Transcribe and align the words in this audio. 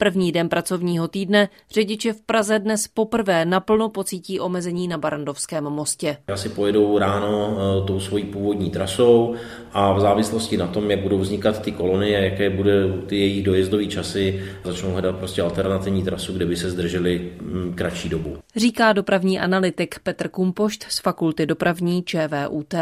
První 0.00 0.32
den 0.32 0.48
pracovního 0.48 1.08
týdne 1.08 1.48
řidiče 1.70 2.12
v 2.12 2.20
Praze 2.20 2.58
dnes 2.58 2.88
poprvé 2.88 3.44
naplno 3.44 3.88
pocítí 3.88 4.40
omezení 4.40 4.88
na 4.88 4.98
Barandovském 4.98 5.64
mostě. 5.64 6.16
Asi 6.28 6.48
pojedou 6.48 6.98
ráno 6.98 7.56
eh, 7.58 7.86
tou 7.86 8.00
svojí 8.00 8.24
původní 8.24 8.70
trasou 8.70 9.34
a 9.72 9.92
v 9.92 10.00
závislosti 10.00 10.56
na 10.56 10.66
tom, 10.66 10.90
jak 10.90 11.00
budou 11.00 11.18
vznikat 11.18 11.62
ty 11.62 11.72
kolony 11.72 12.16
a 12.16 12.18
jaké 12.18 12.50
bude 12.50 12.72
ty 13.06 13.18
jejich 13.18 13.44
dojezdové 13.44 13.86
časy, 13.86 14.42
začnou 14.64 14.92
hledat 14.92 15.16
prostě 15.16 15.42
alternativní 15.42 16.02
trasu, 16.02 16.32
kde 16.32 16.46
by 16.46 16.56
se 16.56 16.70
zdrželi 16.70 17.32
mm, 17.40 17.72
kratší 17.74 18.08
dobu. 18.08 18.36
Říká 18.56 18.92
dopravní 18.92 19.40
analytik 19.40 19.98
Petr 20.02 20.28
Kumpošt 20.28 20.82
z 20.88 21.00
Fakulty 21.00 21.46
dopravní 21.46 22.02
ČVUT. 22.02 22.74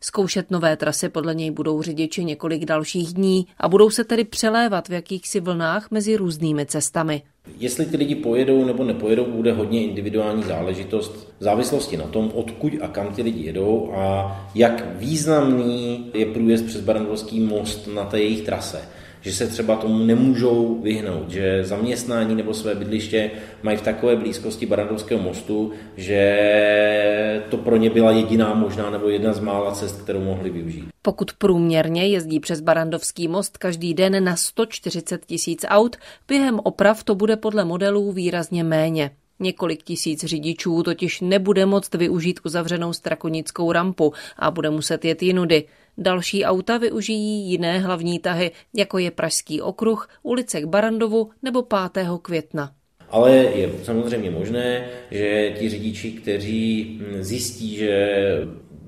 Zkoušet 0.00 0.50
nové 0.50 0.76
trasy 0.76 1.08
podle 1.08 1.34
něj 1.34 1.50
budou 1.50 1.82
řidiči 1.82 2.24
několik 2.24 2.64
dalších 2.64 3.14
dní 3.14 3.46
a 3.58 3.68
budou 3.68 3.90
se 3.90 4.04
tedy 4.04 4.24
přelévat 4.24 4.88
v 4.88 4.92
jakýchsi 4.92 5.40
vlnách 5.40 5.90
mezi 5.90 6.16
různými 6.16 6.66
cestami. 6.66 7.22
Jestli 7.58 7.86
ty 7.86 7.96
lidi 7.96 8.14
pojedou 8.14 8.64
nebo 8.64 8.84
nepojedou, 8.84 9.24
bude 9.24 9.52
hodně 9.52 9.82
individuální 9.82 10.42
záležitost 10.42 11.28
v 11.38 11.44
závislosti 11.44 11.96
na 11.96 12.06
tom, 12.06 12.30
odkud 12.34 12.72
a 12.80 12.88
kam 12.88 13.14
ty 13.14 13.22
lidi 13.22 13.44
jedou 13.44 13.92
a 13.94 14.36
jak 14.54 14.98
významný 14.98 16.10
je 16.14 16.26
průjezd 16.26 16.66
přes 16.66 16.80
Barandovský 16.80 17.40
most 17.40 17.86
na 17.86 18.04
té 18.04 18.18
jejich 18.18 18.42
trase 18.42 18.88
že 19.28 19.34
se 19.34 19.46
třeba 19.46 19.76
tomu 19.76 19.98
nemůžou 19.98 20.80
vyhnout, 20.82 21.30
že 21.30 21.64
zaměstnání 21.64 22.34
nebo 22.34 22.54
své 22.54 22.74
bydliště 22.74 23.30
mají 23.62 23.76
v 23.76 23.82
takové 23.82 24.16
blízkosti 24.16 24.66
Barandovského 24.66 25.22
mostu, 25.22 25.72
že 25.96 27.42
to 27.50 27.56
pro 27.56 27.76
ně 27.76 27.90
byla 27.90 28.12
jediná 28.12 28.54
možná 28.54 28.90
nebo 28.90 29.08
jedna 29.08 29.32
z 29.32 29.40
mála 29.40 29.72
cest, 29.72 30.02
kterou 30.02 30.20
mohli 30.20 30.50
využít. 30.50 30.84
Pokud 31.02 31.32
průměrně 31.32 32.06
jezdí 32.06 32.40
přes 32.40 32.60
Barandovský 32.60 33.28
most 33.28 33.58
každý 33.58 33.94
den 33.94 34.24
na 34.24 34.36
140 34.36 35.26
tisíc 35.26 35.64
aut, 35.68 35.96
během 36.28 36.60
oprav 36.62 37.04
to 37.04 37.14
bude 37.14 37.36
podle 37.36 37.64
modelů 37.64 38.12
výrazně 38.12 38.64
méně. 38.64 39.10
Několik 39.40 39.82
tisíc 39.82 40.24
řidičů 40.24 40.82
totiž 40.82 41.20
nebude 41.20 41.66
moct 41.66 41.94
využít 41.94 42.40
uzavřenou 42.44 42.92
strakonickou 42.92 43.72
rampu 43.72 44.12
a 44.36 44.50
bude 44.50 44.70
muset 44.70 45.04
jet 45.04 45.22
jinudy. 45.22 45.64
Další 45.98 46.44
auta 46.44 46.78
využijí 46.78 47.50
jiné 47.50 47.78
hlavní 47.78 48.18
tahy, 48.18 48.50
jako 48.76 48.98
je 48.98 49.10
Pražský 49.10 49.60
okruh, 49.60 50.08
ulice 50.22 50.60
k 50.60 50.64
Barandovu 50.64 51.30
nebo 51.42 51.62
5. 51.92 52.08
května. 52.22 52.72
Ale 53.10 53.36
je 53.36 53.70
samozřejmě 53.82 54.30
možné, 54.30 54.88
že 55.10 55.54
ti 55.58 55.68
řidiči, 55.68 56.12
kteří 56.12 57.00
zjistí, 57.20 57.76
že 57.76 58.12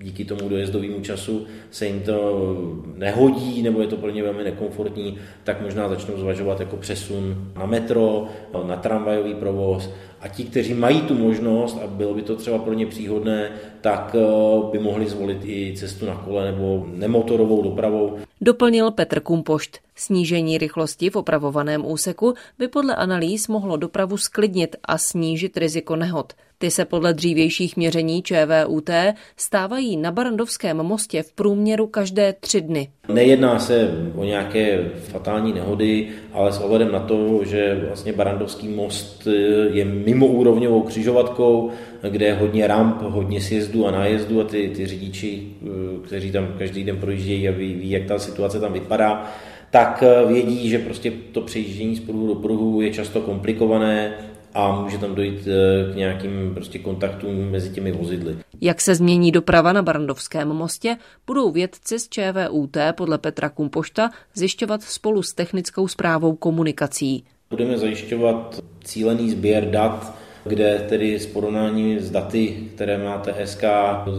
díky 0.03 0.25
tomu 0.25 0.49
dojezdovému 0.49 1.01
času 1.01 1.47
se 1.71 1.87
jim 1.87 2.01
to 2.01 2.57
nehodí 2.97 3.63
nebo 3.63 3.81
je 3.81 3.87
to 3.87 3.97
pro 3.97 4.11
ně 4.11 4.23
velmi 4.23 4.45
nekomfortní, 4.45 5.19
tak 5.45 5.61
možná 5.61 5.89
začnou 5.89 6.19
zvažovat 6.19 6.61
jako 6.61 6.77
přesun 6.77 7.53
na 7.57 7.67
metro, 7.67 8.27
na 8.67 8.77
tramvajový 8.77 9.35
provoz 9.35 9.91
a 10.21 10.29
ti, 10.29 10.45
kteří 10.45 10.75
mají 10.75 11.01
tu 11.01 11.15
možnost 11.15 11.79
a 11.85 11.87
bylo 11.87 12.15
by 12.15 12.23
to 12.23 12.37
třeba 12.37 12.59
pro 12.59 12.73
ně 12.73 12.87
příhodné, 12.87 13.51
tak 13.81 14.17
eh, 14.19 14.71
by 14.73 14.79
mohli 14.79 15.09
zvolit 15.09 15.39
i 15.45 15.75
cestu 15.77 16.07
na 16.07 16.15
kole 16.15 16.51
nebo 16.51 16.87
nemotorovou 16.95 17.63
dopravou. 17.63 18.19
Doplnil 18.41 18.91
Petr 18.91 19.21
Kumpošt. 19.21 19.79
Snížení 19.97 20.59
rychlosti 20.59 21.11
v 21.11 21.17
opravovaném 21.17 21.87
úseku 21.87 22.35
by 22.59 22.69
podle 22.69 22.95
analýz 22.95 23.49
mohlo 23.49 23.77
dopravu 23.77 24.17
sklidnit 24.17 24.77
a 24.85 24.99
snížit 24.99 25.57
riziko 25.57 25.97
nehod. 25.97 26.33
Ty 26.63 26.71
se 26.71 26.85
podle 26.85 27.15
dřívějších 27.15 27.77
měření 27.77 28.23
ČVUT 28.23 28.91
stávají 29.37 29.97
na 29.97 30.13
Barandovském 30.13 30.77
mostě 30.77 31.23
v 31.23 31.33
průměru 31.33 31.87
každé 31.87 32.35
tři 32.41 32.61
dny. 32.61 32.89
Nejedná 33.09 33.59
se 33.59 33.91
o 34.17 34.25
nějaké 34.25 34.91
fatální 34.99 35.53
nehody, 35.53 36.09
ale 36.33 36.53
s 36.53 36.59
ohledem 36.59 36.93
na 36.93 37.01
to, 37.01 37.45
že 37.45 37.85
vlastně 37.87 38.13
Barandovský 38.13 38.69
most 38.69 39.29
je 39.73 39.85
mimoúrovňovou 39.85 40.83
křižovatkou, 40.83 41.71
kde 42.11 42.27
je 42.27 42.35
hodně 42.35 42.67
ramp, 42.67 43.03
hodně 43.03 43.41
sjezdu 43.41 43.87
a 43.87 43.91
nájezdu 43.91 44.41
a 44.41 44.45
ty, 44.45 44.73
ty 44.77 44.87
řidiči, 44.87 45.43
kteří 46.05 46.33
tam 46.33 46.49
každý 46.59 46.85
den 46.85 46.97
projíždějí 46.97 47.49
a 47.49 47.53
ví, 47.53 47.75
ví, 47.75 47.91
jak 47.91 48.05
ta 48.05 48.19
situace 48.19 48.61
tam 48.61 48.73
vypadá, 48.73 49.33
tak 49.71 50.05
vědí, 50.29 50.69
že 50.69 50.79
prostě 50.79 51.13
to 51.33 51.41
přejíždění 51.41 51.97
z 51.97 52.01
pruhu 52.01 52.27
do 52.27 52.35
pruhu 52.35 52.81
je 52.81 52.91
často 52.91 53.21
komplikované, 53.21 54.15
a 54.55 54.81
může 54.83 54.99
tam 54.99 55.15
dojít 55.15 55.49
eh, 55.49 55.93
k 55.93 55.97
nějakým 55.97 56.51
prostě 56.55 56.79
kontaktům 56.79 57.51
mezi 57.51 57.71
těmi 57.71 57.93
vozidly. 57.93 58.37
Jak 58.61 58.81
se 58.81 58.95
změní 58.95 59.33
doprava 59.33 59.73
na 59.73 59.83
Barandovském 59.83 60.49
mostě, 60.49 60.97
budou 61.27 61.51
vědci 61.51 61.99
z 61.99 62.09
ČVUT 62.09 62.77
podle 62.97 63.19
Petra 63.19 63.49
Kumpošta 63.49 64.11
zjišťovat 64.35 64.83
spolu 64.83 65.23
s 65.23 65.35
technickou 65.35 65.89
zprávou 65.89 66.35
komunikací. 66.35 67.25
Budeme 67.51 67.79
zajišťovat 67.79 68.61
cílený 68.85 69.31
sběr 69.31 69.71
dat, 69.71 70.15
kde 70.45 70.87
tedy 70.89 71.19
s 71.19 71.27
porovnání 71.27 71.99
s 71.99 72.11
daty, 72.11 72.57
které 72.75 72.99
má 72.99 73.19
TSK 73.19 73.65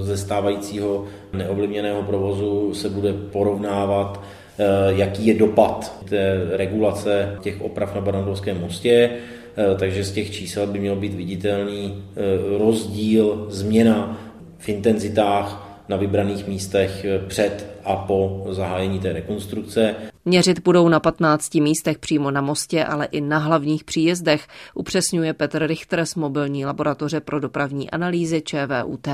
ze 0.02 0.18
stávajícího 0.18 1.06
neovlivněného 1.34 2.04
provozu, 2.04 2.74
se 2.74 2.90
bude 2.90 3.14
porovnávat, 3.14 4.24
eh, 4.60 4.64
jaký 4.88 5.28
je 5.28 5.34
dopad 5.34 6.04
té 6.10 6.42
regulace 6.52 7.38
těch 7.42 7.62
oprav 7.62 7.96
na 7.96 8.02
Barandovském 8.02 8.62
mostě 8.62 9.10
takže 9.80 10.04
z 10.04 10.12
těch 10.12 10.32
čísel 10.32 10.68
by 10.68 10.80
měl 10.80 10.96
být 10.96 11.14
viditelný 11.14 12.04
eh, 12.16 12.58
rozdíl, 12.58 13.46
změna 13.50 14.18
v 14.58 14.70
intenzitách 14.70 15.68
na 15.90 15.98
vybraných 15.98 16.48
místech 16.48 17.06
eh, 17.06 17.20
před 17.28 17.72
a 17.84 17.96
po 17.96 18.48
zahájení 18.50 19.00
té 19.00 19.14
rekonstrukce. 19.14 19.96
Měřit 20.26 20.60
budou 20.60 20.90
na 20.90 21.00
15 21.00 21.56
místech 21.56 22.00
přímo 22.00 22.32
na 22.32 22.42
mostě, 22.42 22.86
ale 22.86 23.06
i 23.06 23.22
na 23.22 23.38
hlavních 23.38 23.84
příjezdech, 23.84 24.48
upřesňuje 24.76 25.34
Petr 25.34 25.68
Richter 25.68 26.06
z 26.06 26.16
mobilní 26.16 26.66
laboratoře 26.66 27.20
pro 27.20 27.40
dopravní 27.40 27.92
analýzy 27.92 28.42
ČVUT. 28.42 29.08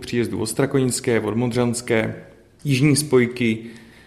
Příjezdu 0.00 0.40
od 0.40 0.46
Strakonické, 0.46 1.20
od 1.20 1.36
Modřanské, 1.36 2.24
jižní 2.64 2.96
spojky, 2.96 3.58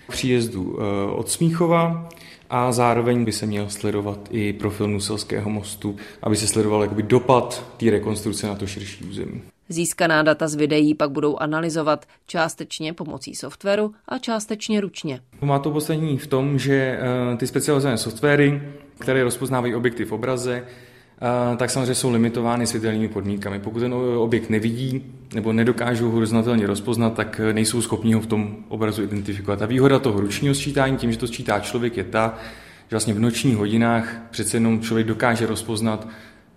příjezdu 0.09 0.78
od 1.16 1.30
Smíchova, 1.30 2.09
a 2.50 2.72
zároveň 2.72 3.25
by 3.25 3.31
se 3.31 3.45
měl 3.45 3.69
sledovat 3.69 4.19
i 4.31 4.53
profil 4.53 4.88
Nuselského 4.88 5.50
mostu, 5.50 5.95
aby 6.23 6.35
se 6.35 6.47
sledoval 6.47 6.81
jakoby 6.81 7.03
dopad 7.03 7.73
té 7.78 7.89
rekonstrukce 7.89 8.47
na 8.47 8.56
to 8.56 8.67
širší 8.67 9.06
území. 9.06 9.41
Získaná 9.69 10.23
data 10.23 10.47
z 10.47 10.56
videí 10.56 10.95
pak 10.95 11.11
budou 11.11 11.38
analyzovat 11.38 12.06
částečně 12.28 12.94
pomocí 12.94 13.35
softwaru 13.35 13.94
a 14.07 14.17
částečně 14.17 14.81
ručně. 14.81 15.19
Má 15.41 15.59
to 15.59 15.72
poslední 15.72 16.17
v 16.17 16.28
tom, 16.28 16.59
že 16.59 17.00
eh, 17.33 17.38
ty 17.38 17.47
specializované 17.47 17.97
softwary, 17.97 18.62
které 19.00 19.23
rozpoznávají 19.23 19.75
objekty 19.75 20.06
v 20.06 20.12
obraze, 20.12 20.63
tak 21.58 21.70
samozřejmě 21.70 21.96
jsou 21.96 22.12
limitovány 22.12 22.68
světelnými 22.68 23.08
podmínkami. 23.08 23.59
Pokud 23.59 23.80
ten 23.80 23.94
objekt 24.18 24.50
nevidí 24.50 25.03
nebo 25.34 25.53
nedokážou 25.53 26.06
ho 26.06 26.12
horizontálně 26.12 26.68
rozpoznat, 26.68 27.14
tak 27.14 27.42
nejsou 27.52 27.81
schopni 27.81 28.14
ho 28.14 28.22
v 28.22 28.26
tom 28.26 28.56
obrazu 28.68 29.03
identifikovat. 29.03 29.62
A 29.62 29.66
výhoda 29.66 30.00
toho 30.00 30.20
ručního 30.20 30.56
sčítání, 30.56 30.98
tím, 30.98 31.12
že 31.12 31.18
to 31.18 31.28
sčítá 31.28 31.59
člověk, 31.59 31.98
je 31.98 32.04
ta, 32.04 32.34
že 32.90 32.96
vlastně 32.96 33.14
v 33.14 33.20
nočních 33.20 33.58
hodinách 33.58 34.16
přece 34.31 34.58
jenom 34.58 34.81
člověk 34.81 35.08
dokáže 35.08 35.46
rozpoznat, 35.46 36.08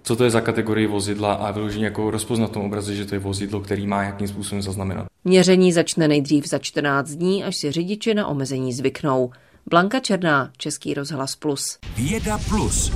co 0.02 0.16
to 0.16 0.24
je 0.24 0.30
za 0.30 0.40
kategorii 0.40 0.86
vozidla 0.86 1.32
a 1.32 1.50
vyloženě 1.50 1.84
jako 1.84 2.10
rozpoznat 2.10 2.50
v 2.50 2.52
tom 2.52 2.64
obraze, 2.64 2.94
že 2.94 3.04
to 3.04 3.14
je 3.14 3.18
vozidlo, 3.18 3.60
který 3.60 3.86
má 3.86 4.02
jakým 4.02 4.28
způsobem 4.28 4.62
zaznamenat. 4.62 5.06
Měření 5.24 5.72
začne 5.72 6.08
nejdřív 6.08 6.48
za 6.48 6.58
14 6.58 7.10
dní, 7.10 7.44
až 7.44 7.56
si 7.56 7.72
řidiči 7.72 8.14
na 8.14 8.26
omezení 8.26 8.72
zvyknou. 8.72 9.30
Blanka 9.70 10.00
Černá, 10.00 10.50
Český 10.56 10.94
rozhlas 10.94 11.36
Plus. 11.36 11.78
Věda 11.96 12.38
Plus. 12.48 12.92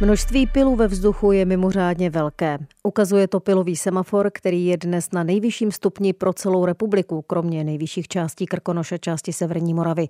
Množství 0.00 0.46
pilů 0.46 0.76
ve 0.76 0.88
vzduchu 0.88 1.32
je 1.32 1.44
mimořádně 1.44 2.10
velké. 2.10 2.58
Ukazuje 2.82 3.28
to 3.28 3.40
pilový 3.40 3.76
semafor, 3.76 4.30
který 4.34 4.66
je 4.66 4.76
dnes 4.76 5.10
na 5.12 5.22
nejvyšším 5.22 5.72
stupni 5.72 6.12
pro 6.12 6.32
celou 6.32 6.64
republiku, 6.64 7.22
kromě 7.22 7.64
nejvyšších 7.64 8.08
částí 8.08 8.46
Krkonoše, 8.46 8.98
části 8.98 9.32
Severní 9.32 9.74
Moravy. 9.74 10.08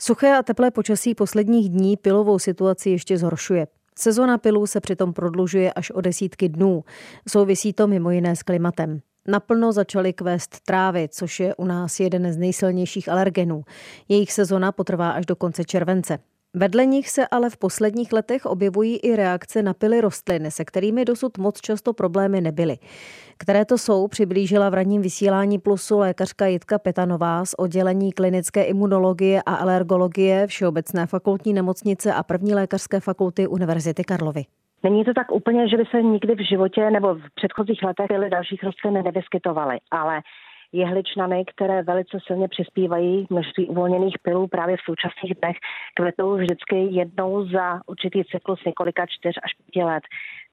Suché 0.00 0.36
a 0.36 0.42
teplé 0.42 0.70
počasí 0.70 1.14
posledních 1.14 1.68
dní 1.68 1.96
pilovou 1.96 2.38
situaci 2.38 2.90
ještě 2.90 3.18
zhoršuje. 3.18 3.66
Sezona 3.98 4.38
pilů 4.38 4.66
se 4.66 4.80
přitom 4.80 5.12
prodlužuje 5.12 5.72
až 5.72 5.90
o 5.90 6.00
desítky 6.00 6.48
dnů. 6.48 6.84
Souvisí 7.28 7.72
to 7.72 7.86
mimo 7.86 8.10
jiné 8.10 8.36
s 8.36 8.42
klimatem. 8.42 9.00
Naplno 9.28 9.72
začaly 9.72 10.12
kvést 10.12 10.60
trávy, 10.60 11.08
což 11.10 11.40
je 11.40 11.54
u 11.54 11.64
nás 11.64 12.00
jeden 12.00 12.32
z 12.32 12.36
nejsilnějších 12.36 13.08
alergenů. 13.08 13.62
Jejich 14.08 14.32
sezona 14.32 14.72
potrvá 14.72 15.10
až 15.10 15.26
do 15.26 15.36
konce 15.36 15.64
července. 15.64 16.18
Vedle 16.54 16.86
nich 16.86 17.08
se 17.08 17.26
ale 17.30 17.50
v 17.50 17.56
posledních 17.56 18.12
letech 18.12 18.46
objevují 18.46 18.96
i 18.96 19.16
reakce 19.16 19.62
na 19.62 19.74
pily 19.74 20.00
rostlin, 20.00 20.50
se 20.50 20.64
kterými 20.64 21.04
dosud 21.04 21.38
moc 21.38 21.60
často 21.60 21.92
problémy 21.92 22.40
nebyly. 22.40 22.76
Které 23.38 23.64
to 23.64 23.78
jsou, 23.78 24.08
přiblížila 24.08 24.70
v 24.70 24.74
ranním 24.74 25.02
vysílání 25.02 25.58
plusu 25.58 25.98
lékařka 25.98 26.46
Jitka 26.46 26.78
Petanová 26.78 27.44
z 27.44 27.54
oddělení 27.58 28.12
klinické 28.12 28.62
imunologie 28.62 29.42
a 29.46 29.54
alergologie 29.54 30.46
Všeobecné 30.46 31.06
fakultní 31.06 31.52
nemocnice 31.52 32.12
a 32.12 32.22
první 32.22 32.54
lékařské 32.54 33.00
fakulty 33.00 33.46
Univerzity 33.46 34.04
Karlovy. 34.04 34.44
Není 34.82 35.04
to 35.04 35.14
tak 35.14 35.32
úplně, 35.32 35.68
že 35.68 35.76
by 35.76 35.84
se 35.90 36.02
nikdy 36.02 36.34
v 36.34 36.48
životě 36.48 36.90
nebo 36.90 37.14
v 37.14 37.22
předchozích 37.34 37.82
letech 37.82 38.06
byly 38.08 38.30
dalších 38.30 38.62
rostlin 38.62 38.94
nevyskytovaly, 38.94 39.78
ale 39.90 40.20
jehličnany, 40.72 41.44
které 41.54 41.82
velice 41.82 42.18
silně 42.26 42.48
přispívají 42.48 43.26
množství 43.30 43.66
uvolněných 43.66 44.18
pilů 44.22 44.46
právě 44.46 44.76
v 44.76 44.80
současných 44.84 45.34
dnech, 45.40 45.56
kvetou 45.94 46.36
vždycky 46.36 46.76
jednou 46.90 47.48
za 47.48 47.80
určitý 47.86 48.24
cyklus 48.24 48.64
několika 48.66 49.06
čtyř 49.06 49.34
až 49.44 49.52
pěti 49.54 49.84
let. 49.84 50.02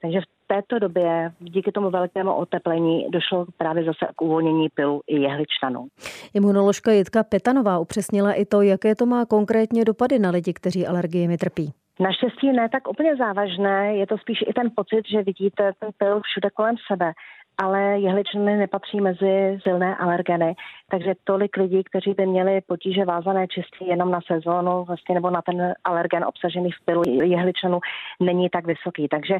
Takže 0.01 0.21
v 0.21 0.47
této 0.47 0.79
době 0.79 1.31
díky 1.39 1.71
tomu 1.71 1.89
velkému 1.89 2.33
oteplení 2.33 3.07
došlo 3.09 3.45
právě 3.57 3.83
zase 3.83 4.05
k 4.15 4.21
uvolnění 4.21 4.69
pilu 4.69 5.01
i 5.07 5.21
jehličnanů. 5.21 5.87
Imunoložka 6.33 6.91
Jitka 6.91 7.23
Petanová 7.23 7.79
upřesnila 7.79 8.33
i 8.33 8.45
to, 8.45 8.61
jaké 8.61 8.95
to 8.95 9.05
má 9.05 9.25
konkrétně 9.25 9.85
dopady 9.85 10.19
na 10.19 10.29
lidi, 10.29 10.53
kteří 10.53 10.87
alergiemi 10.87 11.37
trpí. 11.37 11.73
Naštěstí 11.99 12.51
ne 12.51 12.69
tak 12.69 12.87
úplně 12.87 13.15
závažné, 13.15 13.95
je 13.95 14.07
to 14.07 14.17
spíš 14.17 14.37
i 14.47 14.53
ten 14.53 14.71
pocit, 14.75 15.01
že 15.11 15.23
vidíte 15.23 15.71
ten 15.79 15.89
pil 15.97 16.21
všude 16.21 16.49
kolem 16.49 16.75
sebe 16.91 17.13
ale 17.57 17.99
jehličnany 17.99 18.57
nepatří 18.57 19.01
mezi 19.01 19.59
silné 19.63 19.95
alergeny, 19.95 20.55
takže 20.91 21.13
tolik 21.23 21.57
lidí, 21.57 21.83
kteří 21.83 22.13
by 22.13 22.25
měli 22.25 22.61
potíže 22.61 23.05
vázané 23.05 23.47
čistě 23.47 23.85
jenom 23.85 24.11
na 24.11 24.19
sezónu 24.27 24.83
vlastně, 24.83 25.15
nebo 25.15 25.29
na 25.29 25.41
ten 25.41 25.73
alergen 25.83 26.25
obsažený 26.25 26.71
v 26.71 26.85
pilu 26.85 27.01
jehličnanu, 27.23 27.79
není 28.19 28.49
tak 28.49 28.67
vysoký. 28.67 29.07
Takže 29.07 29.35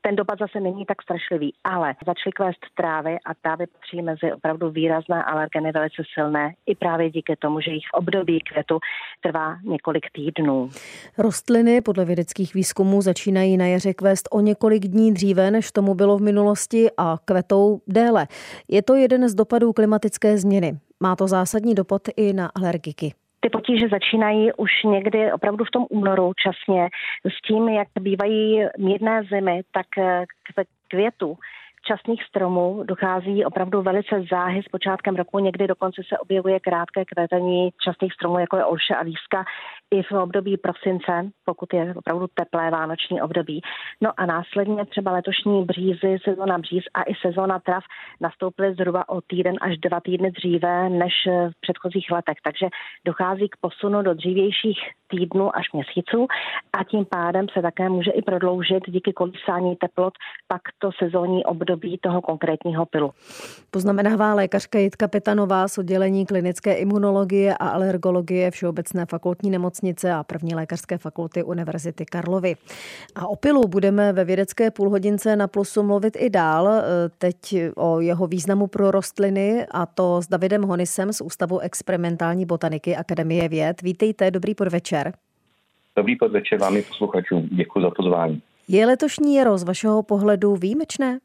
ten 0.00 0.16
dopad 0.16 0.38
zase 0.38 0.60
není 0.60 0.86
tak 0.86 1.02
strašlivý. 1.02 1.54
Ale 1.64 1.94
začaly 2.06 2.32
kvést 2.32 2.66
trávy 2.74 3.16
a 3.26 3.34
trávy 3.34 3.66
patří 3.66 4.02
mezi 4.02 4.32
opravdu 4.32 4.70
výrazné 4.70 5.24
alergeny, 5.24 5.72
velice 5.72 6.02
silné, 6.14 6.54
i 6.66 6.74
právě 6.74 7.10
díky 7.10 7.36
tomu, 7.36 7.60
že 7.60 7.70
jejich 7.70 7.88
období 7.92 8.40
květu 8.40 8.78
trvá 9.20 9.56
několik 9.64 10.06
týdnů. 10.12 10.70
Rostliny 11.18 11.80
podle 11.80 12.04
vědeckých 12.04 12.54
výzkumů 12.54 13.02
začínají 13.02 13.56
na 13.56 13.66
jaře 13.66 13.94
kvést 13.94 14.28
o 14.32 14.40
několik 14.40 14.82
dní 14.82 15.14
dříve, 15.14 15.50
než 15.50 15.72
tomu 15.72 15.94
bylo 15.94 16.18
v 16.18 16.22
minulosti 16.22 16.88
a 16.96 17.18
kvetou 17.50 17.80
déle. 17.86 18.26
Je 18.68 18.82
to 18.82 18.94
jeden 18.94 19.28
z 19.28 19.34
dopadů 19.34 19.72
klimatické 19.72 20.38
změny. 20.38 20.72
Má 21.00 21.16
to 21.16 21.26
zásadní 21.28 21.74
dopad 21.74 22.02
i 22.16 22.32
na 22.32 22.50
alergiky. 22.54 23.14
Ty 23.40 23.50
potíže 23.50 23.88
začínají 23.88 24.52
už 24.52 24.70
někdy 24.84 25.32
opravdu 25.32 25.64
v 25.64 25.70
tom 25.70 25.86
únoru 25.90 26.32
časně 26.42 26.88
s 27.24 27.48
tím, 27.48 27.68
jak 27.68 27.88
bývají 28.00 28.60
mírné 28.78 29.22
zimy, 29.30 29.62
tak 29.72 29.86
k 30.54 30.64
květu 30.88 31.36
časných 31.90 32.24
stromů 32.24 32.82
dochází 32.84 33.44
opravdu 33.44 33.82
velice 33.82 34.22
záhy 34.30 34.62
s 34.62 34.68
počátkem 34.68 35.16
roku, 35.16 35.38
někdy 35.38 35.66
dokonce 35.66 36.02
se 36.08 36.18
objevuje 36.18 36.60
krátké 36.60 37.04
kvetení 37.04 37.70
častých 37.84 38.12
stromů, 38.12 38.38
jako 38.38 38.56
je 38.56 38.64
olše 38.64 38.94
a 38.94 39.02
výska, 39.02 39.44
i 39.90 40.02
v 40.02 40.12
období 40.12 40.56
prosince, 40.56 41.12
pokud 41.44 41.74
je 41.74 41.94
opravdu 41.96 42.26
teplé 42.34 42.70
vánoční 42.70 43.22
období. 43.22 43.60
No 44.00 44.10
a 44.16 44.26
následně 44.26 44.86
třeba 44.86 45.12
letošní 45.12 45.64
břízy, 45.64 46.18
sezóna 46.24 46.58
bříz 46.58 46.84
a 46.94 47.02
i 47.02 47.14
sezóna 47.14 47.58
trav 47.58 47.84
nastoupily 48.20 48.74
zhruba 48.74 49.08
o 49.08 49.20
týden 49.20 49.56
až 49.60 49.78
dva 49.78 50.00
týdny 50.00 50.30
dříve 50.30 50.88
než 50.88 51.14
v 51.26 51.60
předchozích 51.60 52.10
letech. 52.10 52.38
Takže 52.44 52.66
dochází 53.04 53.48
k 53.48 53.56
posunu 53.60 54.02
do 54.02 54.14
dřívějších 54.14 54.80
týdnů 55.10 55.56
až 55.56 55.72
měsíců 55.72 56.26
a 56.72 56.84
tím 56.84 57.04
pádem 57.04 57.46
se 57.52 57.62
také 57.62 57.88
může 57.88 58.10
i 58.10 58.22
prodloužit 58.22 58.82
díky 58.86 59.12
kolísání 59.12 59.76
teplot 59.76 60.14
pak 60.48 60.62
to 60.78 60.90
sezónní 61.02 61.44
období 61.44 61.98
toho 62.02 62.20
konkrétního 62.20 62.86
pilu. 62.86 63.10
Poznamenává 63.70 64.34
lékařka 64.34 64.78
Jitka 64.78 65.08
Petanová 65.08 65.68
z 65.68 65.78
oddělení 65.78 66.26
klinické 66.26 66.74
imunologie 66.74 67.54
a 67.54 67.68
alergologie 67.68 68.50
Všeobecné 68.50 69.06
fakultní 69.06 69.50
nemocnice 69.50 70.12
a 70.12 70.22
první 70.22 70.54
lékařské 70.54 70.98
fakulty 70.98 71.42
Univerzity 71.42 72.04
Karlovy. 72.04 72.54
A 73.14 73.26
o 73.28 73.36
pilu 73.36 73.68
budeme 73.68 74.12
ve 74.12 74.24
vědecké 74.24 74.70
půlhodince 74.70 75.36
na 75.36 75.48
plusu 75.48 75.82
mluvit 75.82 76.16
i 76.20 76.30
dál. 76.30 76.68
Teď 77.18 77.56
o 77.76 78.00
jeho 78.00 78.26
významu 78.26 78.66
pro 78.66 78.90
rostliny 78.90 79.66
a 79.70 79.86
to 79.86 80.22
s 80.22 80.28
Davidem 80.28 80.62
Honisem 80.62 81.12
z 81.12 81.20
Ústavu 81.20 81.58
experimentální 81.58 82.46
botaniky 82.46 82.96
Akademie 82.96 83.48
věd. 83.48 83.82
Vítejte, 83.82 84.30
dobrý 84.30 84.54
podvečer. 84.54 84.99
Dobrý 85.96 86.16
podvečer 86.16 86.58
vám 86.58 86.76
i 86.76 86.82
posluchačům. 86.82 87.48
Děkuji 87.52 87.80
za 87.80 87.90
pozvání. 87.90 88.42
Je 88.68 88.86
letošní 88.86 89.34
jaro 89.34 89.58
z 89.58 89.64
vašeho 89.64 90.02
pohledu 90.02 90.56
výjimečné? 90.56 91.18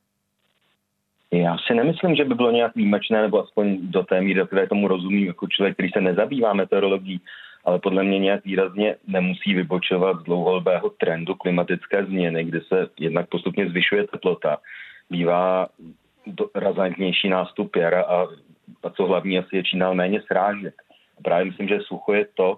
Já 1.32 1.58
si 1.68 1.74
nemyslím, 1.74 2.16
že 2.16 2.26
by 2.26 2.36
bylo 2.36 2.52
nějak 2.52 2.76
výjimečné, 2.76 3.22
nebo 3.22 3.44
aspoň 3.44 3.78
do 3.82 4.04
té 4.04 4.22
míry, 4.22 4.42
které 4.48 4.68
tomu 4.68 4.88
rozumím, 4.88 5.28
jako 5.28 5.48
člověk, 5.48 5.74
který 5.74 5.90
se 5.90 6.02
nezabývá 6.02 6.54
meteorologií, 6.54 7.22
ale 7.66 7.80
podle 7.80 8.04
mě 8.04 8.20
nějak 8.20 8.46
výrazně 8.46 8.96
nemusí 9.08 9.54
vybočovat 9.54 10.20
z 10.20 10.24
dlouhodobého 10.24 10.90
trendu 10.90 11.36
klimatické 11.36 12.06
změny, 12.06 12.44
kdy 12.44 12.62
se 12.62 12.88
jednak 13.00 13.30
postupně 13.30 13.70
zvyšuje 13.70 14.08
teplota, 14.08 14.58
bývá 15.10 15.68
razantnější 16.56 17.30
nástup 17.30 17.76
jara 17.76 18.02
a, 18.02 18.28
a 18.84 18.90
co 18.90 19.06
hlavní 19.06 19.40
asi 19.40 19.56
je 19.56 19.64
čínal 19.64 19.96
méně 19.96 20.22
srážek. 20.22 20.82
Právě 21.24 21.46
myslím, 21.46 21.68
že 21.68 21.80
sucho 21.80 22.14
je 22.14 22.26
to, 22.34 22.58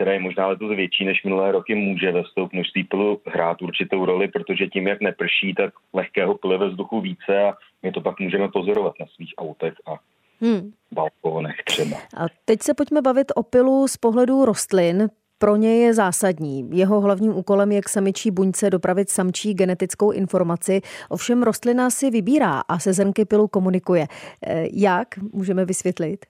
které 0.00 0.14
je 0.14 0.20
možná 0.20 0.46
letos 0.46 0.76
větší 0.76 1.04
než 1.04 1.24
minulé 1.24 1.52
roky, 1.52 1.74
může 1.74 2.12
ve 2.12 2.22
vstup 2.22 2.52
množství 2.52 2.84
pilu 2.84 3.20
hrát 3.26 3.62
určitou 3.62 4.04
roli, 4.04 4.28
protože 4.28 4.66
tím, 4.66 4.86
jak 4.86 5.00
neprší, 5.00 5.54
tak 5.54 5.74
lehkého 5.92 6.34
pilu 6.34 6.58
ve 6.58 6.68
vzduchu 6.68 7.00
více 7.00 7.42
a 7.42 7.54
my 7.82 7.92
to 7.92 8.00
pak 8.00 8.20
můžeme 8.20 8.48
pozorovat 8.48 8.94
na 9.00 9.06
svých 9.14 9.34
autech 9.38 9.74
a 9.86 9.94
hmm. 10.40 10.72
balkonech 10.92 11.56
třeba. 11.64 11.96
A 12.16 12.26
teď 12.44 12.62
se 12.62 12.74
pojďme 12.74 13.02
bavit 13.02 13.32
o 13.34 13.42
pilu 13.42 13.88
z 13.88 13.96
pohledu 13.96 14.44
rostlin. 14.44 15.08
Pro 15.38 15.56
ně 15.56 15.76
je 15.76 15.94
zásadní. 15.94 16.70
Jeho 16.72 17.00
hlavním 17.00 17.36
úkolem 17.36 17.72
je 17.72 17.80
k 17.80 17.88
samičí 17.88 18.30
buňce 18.30 18.70
dopravit 18.70 19.10
samčí 19.10 19.54
genetickou 19.54 20.10
informaci. 20.10 20.80
Ovšem 21.08 21.42
rostlina 21.42 21.90
si 21.90 22.10
vybírá 22.10 22.60
a 22.68 22.78
se 22.78 22.92
zrnky 22.92 23.24
pilu 23.24 23.48
komunikuje. 23.48 24.06
Eh, 24.46 24.66
jak? 24.72 25.08
Můžeme 25.32 25.64
vysvětlit? 25.64 26.26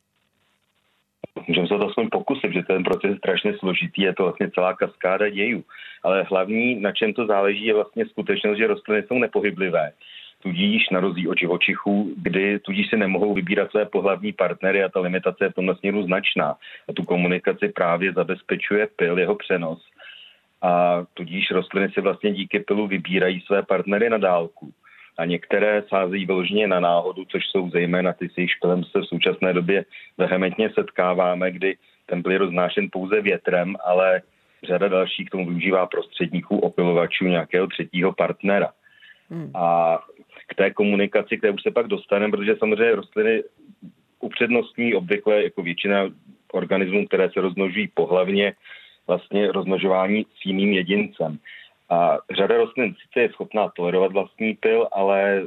Můžeme 1.48 1.68
se 1.68 1.78
to 1.78 1.86
aspoň 1.86 2.08
pokusit, 2.10 2.52
že 2.52 2.62
ten 2.62 2.84
proces 2.84 3.10
je 3.10 3.16
strašně 3.16 3.58
složitý, 3.58 4.02
je 4.02 4.14
to 4.14 4.22
vlastně 4.22 4.50
celá 4.50 4.74
kaskáda 4.74 5.28
dějů. 5.28 5.64
Ale 6.02 6.22
hlavní, 6.22 6.80
na 6.80 6.92
čem 6.92 7.12
to 7.12 7.26
záleží, 7.26 7.64
je 7.64 7.74
vlastně 7.74 8.06
skutečnost, 8.06 8.58
že 8.58 8.66
rostliny 8.66 9.02
jsou 9.02 9.18
nepohyblivé. 9.18 9.92
Tudíž 10.42 10.90
na 10.90 11.00
rozdíl 11.00 11.30
od 11.30 11.38
živočichů, 11.38 12.14
kdy 12.16 12.58
tudíž 12.58 12.88
si 12.88 12.96
nemohou 12.96 13.34
vybírat 13.34 13.70
své 13.70 13.84
pohlavní 13.84 14.32
partnery 14.32 14.84
a 14.84 14.88
ta 14.88 15.00
limitace 15.00 15.44
je 15.44 15.50
v 15.50 15.54
tomhle 15.54 15.76
směru 15.76 16.02
značná. 16.02 16.56
A 16.88 16.92
tu 16.92 17.04
komunikaci 17.04 17.68
právě 17.68 18.12
zabezpečuje 18.12 18.88
pil, 18.96 19.18
jeho 19.18 19.34
přenos. 19.34 19.82
A 20.62 21.04
tudíž 21.14 21.50
rostliny 21.50 21.90
si 21.90 22.00
vlastně 22.00 22.32
díky 22.32 22.60
pilu 22.60 22.86
vybírají 22.86 23.40
své 23.40 23.62
partnery 23.62 24.10
na 24.10 24.18
dálku 24.18 24.72
a 25.20 25.24
některé 25.24 25.82
sázejí 25.88 26.26
vyloženě 26.26 26.66
na 26.66 26.80
náhodu, 26.80 27.24
což 27.24 27.42
jsou 27.46 27.70
zejména 27.70 28.12
ty, 28.12 28.28
s 28.28 28.36
jejich 28.36 28.50
špilem 28.50 28.84
se 28.84 28.98
v 29.00 29.04
současné 29.04 29.52
době 29.52 29.84
vehementně 30.18 30.70
setkáváme, 30.74 31.50
kdy 31.50 31.76
ten 32.06 32.22
byl 32.22 32.38
roznášen 32.38 32.88
pouze 32.92 33.20
větrem, 33.20 33.76
ale 33.84 34.22
řada 34.62 34.88
dalších 34.88 35.28
k 35.28 35.30
tomu 35.30 35.46
využívá 35.46 35.86
prostředníků 35.86 36.58
opilovačů 36.58 37.24
nějakého 37.24 37.66
třetího 37.66 38.12
partnera. 38.12 38.72
Hmm. 39.30 39.50
A 39.54 39.98
k 40.46 40.54
té 40.54 40.70
komunikaci, 40.70 41.38
které 41.38 41.52
už 41.52 41.62
se 41.62 41.70
pak 41.70 41.86
dostaneme, 41.86 42.30
protože 42.32 42.56
samozřejmě 42.56 42.94
rostliny 42.94 43.42
upřednostní 44.20 44.94
obvykle 44.94 45.42
jako 45.42 45.62
většina 45.62 46.08
organismů, 46.52 47.06
které 47.06 47.30
se 47.30 47.40
rozmnožují 47.40 47.88
pohlavně, 47.94 48.54
vlastně 49.06 49.52
rozmnožování 49.52 50.26
s 50.40 50.46
jiným 50.46 50.72
jedincem. 50.72 51.38
A 51.90 52.18
řada 52.36 52.56
rostlin 52.56 52.94
sice 53.02 53.20
je 53.20 53.28
schopná 53.28 53.68
tolerovat 53.68 54.12
vlastní 54.12 54.54
pil, 54.54 54.88
ale 54.92 55.42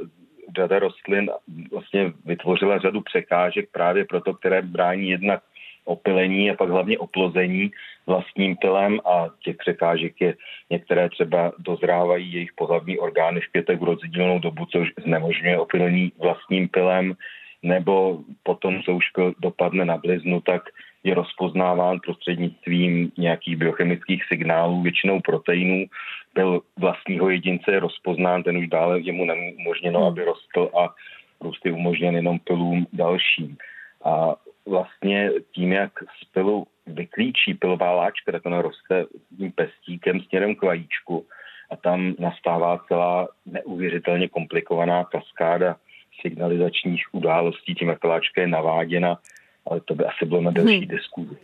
řada 0.56 0.78
rostlin 0.78 1.30
vlastně 1.72 2.12
vytvořila 2.24 2.78
řadu 2.78 3.00
překážek 3.00 3.68
právě 3.72 4.04
proto, 4.04 4.34
které 4.34 4.62
brání 4.62 5.08
jednak 5.08 5.42
opilení 5.84 6.50
a 6.50 6.54
pak 6.54 6.68
hlavně 6.68 6.98
oplození 6.98 7.70
vlastním 8.06 8.56
pilem 8.56 9.00
a 9.04 9.28
těch 9.44 9.56
překážek 9.56 10.20
je 10.20 10.34
některé 10.70 11.08
třeba 11.08 11.52
dozrávají 11.58 12.32
jejich 12.32 12.52
pohlavní 12.52 12.98
orgány 12.98 13.40
v 13.40 13.52
pětek 13.52 13.80
v 13.80 13.84
rozdílnou 13.84 14.38
dobu, 14.38 14.66
což 14.66 14.88
znemožňuje 15.04 15.58
opilení 15.58 16.12
vlastním 16.18 16.68
pilem, 16.68 17.14
nebo 17.62 18.18
potom, 18.42 18.82
co 18.82 18.94
už 18.94 19.04
dopadne 19.40 19.84
na 19.84 19.96
bliznu, 19.96 20.40
tak 20.40 20.62
je 21.04 21.14
rozpoznáván 21.14 22.00
prostřednictvím 22.00 23.12
nějakých 23.18 23.56
biochemických 23.56 24.24
signálů, 24.24 24.82
většinou 24.82 25.20
proteinů. 25.20 25.86
Byl 26.34 26.60
vlastního 26.78 27.30
jedince 27.30 27.72
je 27.72 27.80
rozpoznán, 27.80 28.42
ten 28.42 28.56
už 28.56 28.68
dále 28.68 29.00
je 29.00 29.12
mu 29.12 29.24
neumožněno, 29.24 29.98
hmm. 29.98 30.08
aby 30.08 30.24
rostl 30.24 30.70
a 30.78 30.94
růst 31.40 31.66
je 31.66 31.72
umožněn 31.72 32.16
jenom 32.16 32.38
pilům 32.38 32.86
dalším. 32.92 33.56
A 34.04 34.34
vlastně 34.66 35.30
tím, 35.52 35.72
jak 35.72 35.92
z 36.22 36.24
pilu 36.24 36.66
vyklíčí 36.86 37.54
pilová 37.54 37.92
láčka, 37.92 38.32
tak 38.32 38.46
ona 38.46 38.62
roste 38.62 39.04
tím 39.38 39.52
pestíkem 39.52 40.20
směrem 40.20 40.54
k 40.54 40.62
vajíčku 40.62 41.26
a 41.70 41.76
tam 41.76 42.14
nastává 42.18 42.78
celá 42.88 43.28
neuvěřitelně 43.46 44.28
komplikovaná 44.28 45.04
kaskáda 45.04 45.76
signalizačních 46.20 47.04
událostí, 47.12 47.74
tím, 47.74 47.88
jak 47.88 48.00
ta 48.00 48.08
láčka 48.08 48.40
je 48.40 48.46
naváděna 48.46 49.18
ale 49.66 49.80
to 49.80 49.94
by 49.94 50.04
asi 50.04 50.26
bylo 50.26 50.42
na 50.42 50.50
delší 50.50 50.78
hmm. 50.78 50.88
diskuzi. 50.88 51.36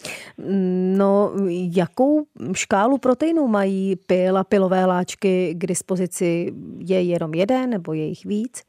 No, 0.98 1.32
jakou 1.76 2.26
škálu 2.54 2.98
proteinů 2.98 3.48
mají 3.48 3.96
pil 3.96 4.38
a 4.38 4.44
pilové 4.44 4.86
láčky 4.86 5.54
k 5.54 5.66
dispozici? 5.66 6.52
Je 6.78 7.02
jenom 7.02 7.34
jeden 7.34 7.70
nebo 7.70 7.92
je 7.92 8.04
jich 8.04 8.24
víc? 8.24 8.62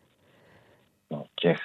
No, 1.12 1.24
těch 1.42 1.60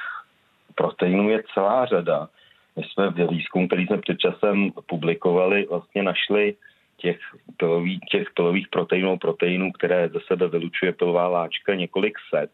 proteinů 0.74 1.30
je 1.30 1.42
celá 1.54 1.86
řada. 1.86 2.28
My 2.76 2.82
jsme 2.82 3.10
v 3.10 3.30
výzkumu, 3.30 3.66
který 3.66 3.86
jsme 3.86 3.98
před 3.98 4.18
časem 4.18 4.70
publikovali, 4.86 5.66
vlastně 5.70 6.02
našli 6.02 6.56
těch, 6.96 7.18
pilový, 7.56 8.00
těch 8.10 8.28
pilových 8.34 8.68
proteinů, 8.68 9.18
proteinů, 9.18 9.72
které 9.72 10.08
ze 10.08 10.18
sebe 10.26 10.48
vylučuje 10.48 10.92
pilová 10.92 11.28
láčka 11.28 11.74
několik 11.74 12.18
set. 12.30 12.50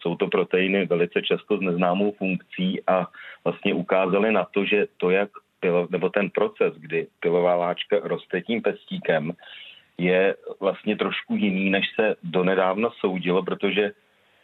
Jsou 0.00 0.16
to 0.16 0.26
proteiny 0.26 0.86
velice 0.86 1.22
často 1.22 1.58
s 1.58 1.60
neznámou 1.60 2.12
funkcí 2.12 2.80
a 2.86 3.06
vlastně 3.44 3.74
ukázali 3.74 4.32
na 4.32 4.44
to, 4.44 4.64
že 4.64 4.86
to, 4.96 5.10
jak 5.10 5.30
pilo, 5.60 5.88
nebo 5.90 6.08
ten 6.08 6.30
proces, 6.30 6.74
kdy 6.76 7.06
pilová 7.20 7.54
láčka 7.54 7.96
roste 8.02 8.40
tím 8.40 8.62
pestíkem, 8.62 9.32
je 9.98 10.36
vlastně 10.60 10.96
trošku 10.96 11.36
jiný, 11.36 11.70
než 11.70 11.84
se 11.94 12.16
donedávno 12.22 12.90
soudilo, 13.00 13.42
protože 13.42 13.92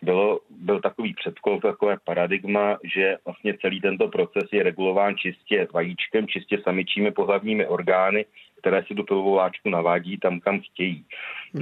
bylo, 0.02 0.40
byl 0.50 0.80
takový 0.80 1.14
předkol, 1.14 1.61
takové 1.61 1.97
paradigma, 2.04 2.78
že 2.95 3.16
vlastně 3.25 3.59
celý 3.61 3.80
tento 3.80 4.09
proces 4.09 4.45
je 4.52 4.62
regulován 4.62 5.16
čistě 5.16 5.69
vajíčkem, 5.75 6.26
čistě 6.26 6.59
samičími 6.64 7.11
pohlavními 7.11 7.66
orgány, 7.66 8.25
které 8.59 8.85
si 8.85 8.95
tu 8.95 9.04
pilovou 9.04 9.35
láčku 9.35 9.69
navádí 9.69 10.19
tam, 10.19 10.40
kam 10.40 10.61
chtějí. 10.61 11.04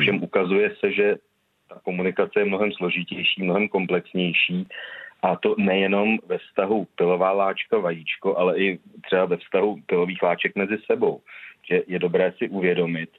Všem 0.00 0.14
hmm. 0.14 0.24
ukazuje 0.24 0.76
se, 0.80 0.92
že 0.92 1.16
ta 1.68 1.80
komunikace 1.84 2.40
je 2.40 2.44
mnohem 2.44 2.72
složitější, 2.72 3.42
mnohem 3.42 3.68
komplexnější 3.68 4.66
a 5.22 5.36
to 5.36 5.54
nejenom 5.58 6.18
ve 6.26 6.38
vztahu 6.38 6.86
pilová 6.94 7.32
láčka, 7.32 7.78
vajíčko, 7.78 8.36
ale 8.38 8.58
i 8.58 8.78
třeba 9.06 9.24
ve 9.24 9.36
vztahu 9.36 9.76
pilových 9.86 10.22
láček 10.22 10.56
mezi 10.56 10.78
sebou. 10.86 11.20
Že 11.68 11.82
je 11.86 11.98
dobré 11.98 12.32
si 12.38 12.48
uvědomit, 12.48 13.10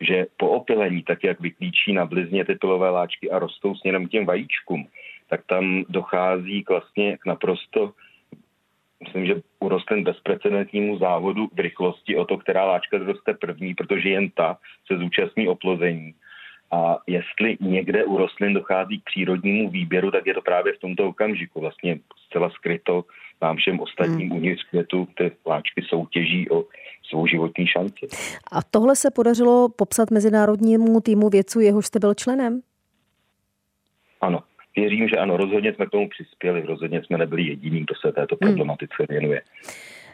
že 0.00 0.26
po 0.36 0.48
opilení, 0.48 1.02
tak 1.02 1.24
jak 1.24 1.40
vyklíčí 1.40 1.92
na 1.92 2.06
blizně 2.06 2.44
ty 2.44 2.54
pilové 2.54 2.90
láčky 2.90 3.30
a 3.30 3.38
rostou 3.38 3.74
směrem 3.74 4.06
k 4.06 4.10
těm 4.10 4.26
vajíčkům, 4.26 4.88
tak 5.28 5.40
tam 5.46 5.84
dochází 5.88 6.64
k 6.64 6.70
vlastně 6.70 7.18
k 7.18 7.26
naprosto 7.26 7.92
myslím, 9.04 9.26
že 9.26 9.34
u 9.60 9.68
rostlin 9.68 10.04
bezprecedentnímu 10.04 10.98
závodu 10.98 11.48
v 11.52 11.58
rychlosti 11.58 12.16
o 12.16 12.24
to, 12.24 12.38
která 12.38 12.64
láčka 12.64 12.98
zroste 12.98 13.34
první, 13.34 13.74
protože 13.74 14.08
jen 14.08 14.30
ta 14.30 14.58
se 14.86 14.98
zúčastní 14.98 15.48
oplození. 15.48 16.14
A 16.72 16.98
jestli 17.06 17.56
někde 17.60 18.04
u 18.04 18.16
rostlin 18.16 18.54
dochází 18.54 19.00
k 19.00 19.04
přírodnímu 19.04 19.70
výběru, 19.70 20.10
tak 20.10 20.26
je 20.26 20.34
to 20.34 20.42
právě 20.42 20.72
v 20.72 20.78
tomto 20.78 21.08
okamžiku. 21.08 21.60
Vlastně 21.60 21.98
zcela 22.26 22.50
skryto 22.50 23.04
vám 23.40 23.56
všem 23.56 23.80
ostatním 23.80 24.28
hmm. 24.28 24.36
uvnitř 24.36 24.62
květu 24.70 25.08
ty 25.18 25.30
láčky 25.46 25.82
soutěží 25.88 26.50
o 26.50 26.64
svou 27.08 27.26
životní 27.26 27.66
šanci. 27.66 28.08
A 28.52 28.62
tohle 28.70 28.96
se 28.96 29.10
podařilo 29.10 29.68
popsat 29.68 30.10
mezinárodnímu 30.10 31.00
týmu 31.00 31.28
vědců, 31.28 31.60
jehož 31.60 31.86
jste 31.86 31.98
byl 31.98 32.14
členem? 32.14 32.60
Ano, 34.20 34.40
věřím, 34.76 35.08
že 35.08 35.16
ano, 35.16 35.36
rozhodně 35.36 35.74
jsme 35.74 35.86
k 35.86 35.90
tomu 35.90 36.08
přispěli, 36.08 36.62
rozhodně 36.62 37.02
jsme 37.04 37.18
nebyli 37.18 37.42
jediní, 37.42 37.80
kdo 37.80 37.94
se 37.94 38.12
této 38.12 38.36
hmm. 38.40 38.50
problematice 38.50 39.06
věnuje. 39.08 39.42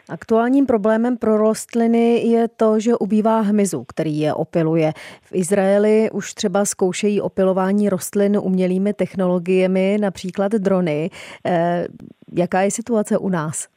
Aktuálním 0.09 0.65
problémem 0.65 1.17
pro 1.17 1.37
rostliny 1.37 2.21
je 2.27 2.47
to, 2.47 2.79
že 2.79 2.95
ubývá 2.95 3.39
hmyzu, 3.39 3.83
který 3.83 4.19
je 4.19 4.33
opiluje. 4.33 4.91
V 5.21 5.35
Izraeli 5.35 6.09
už 6.11 6.33
třeba 6.33 6.65
zkoušejí 6.65 7.21
opilování 7.21 7.89
rostlin 7.89 8.37
umělými 8.37 8.93
technologiemi, 8.93 9.97
například 10.01 10.51
drony. 10.51 11.09
Eh, 11.45 11.87
jaká 12.33 12.61
je 12.61 12.71
situace 12.71 13.17
u 13.17 13.29
nás? 13.29 13.67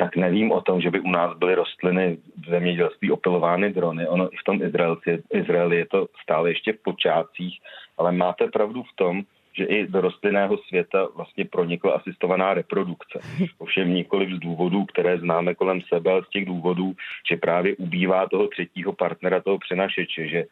tak 0.00 0.16
nevím 0.16 0.52
o 0.52 0.60
tom, 0.60 0.80
že 0.80 0.90
by 0.90 1.00
u 1.00 1.10
nás 1.10 1.38
byly 1.38 1.54
rostliny 1.54 2.18
v 2.46 2.50
zemědělství 2.50 3.10
opilovány 3.10 3.72
drony. 3.72 4.08
Ono 4.08 4.32
i 4.32 4.36
v 4.36 4.44
tom 4.44 4.62
Izraelci, 4.62 5.22
Izraeli 5.32 5.76
je 5.76 5.86
to 5.86 6.06
stále 6.22 6.50
ještě 6.50 6.72
v 6.72 6.82
počátcích, 6.82 7.60
ale 7.98 8.12
máte 8.12 8.46
pravdu 8.46 8.82
v 8.82 8.96
tom, 8.96 9.22
že 9.52 9.64
i 9.64 9.86
do 9.86 10.00
rostlinného 10.00 10.58
světa 10.58 11.08
vlastně 11.16 11.44
pronikla 11.44 11.92
asistovaná 11.92 12.54
reprodukce. 12.54 13.20
Ovšem 13.58 13.94
nikoli 13.94 14.36
z 14.36 14.38
důvodů, 14.38 14.84
které 14.84 15.18
známe 15.18 15.54
kolem 15.54 15.80
sebe, 15.80 16.12
ale 16.12 16.24
z 16.24 16.28
těch 16.28 16.46
důvodů, 16.46 16.92
že 17.30 17.36
právě 17.36 17.76
ubývá 17.76 18.28
toho 18.28 18.48
třetího 18.48 18.92
partnera, 18.92 19.40
toho 19.40 19.58
přenašeče, 19.58 20.28
že 20.28 20.44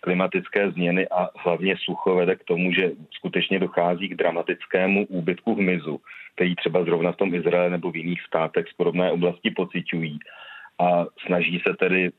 klimatické 0.00 0.70
změny 0.70 1.08
a 1.08 1.28
hlavně 1.38 1.76
sucho 1.78 2.14
vede 2.14 2.36
k 2.36 2.44
tomu, 2.44 2.72
že 2.72 2.90
skutečně 3.10 3.58
dochází 3.58 4.08
k 4.08 4.14
dramatickému 4.14 5.06
úbytku 5.06 5.54
hmyzu, 5.54 6.00
který 6.34 6.54
třeba 6.54 6.84
zrovna 6.84 7.12
v 7.12 7.16
tom 7.16 7.34
Izraele 7.34 7.70
nebo 7.70 7.90
v 7.90 7.96
jiných 7.96 8.22
státech 8.22 8.68
z 8.68 8.72
podobné 8.72 9.12
oblasti 9.12 9.50
pocitují 9.50 10.18
a 10.78 11.06
snaží 11.26 11.62
se 11.66 11.74
tedy 11.74 12.10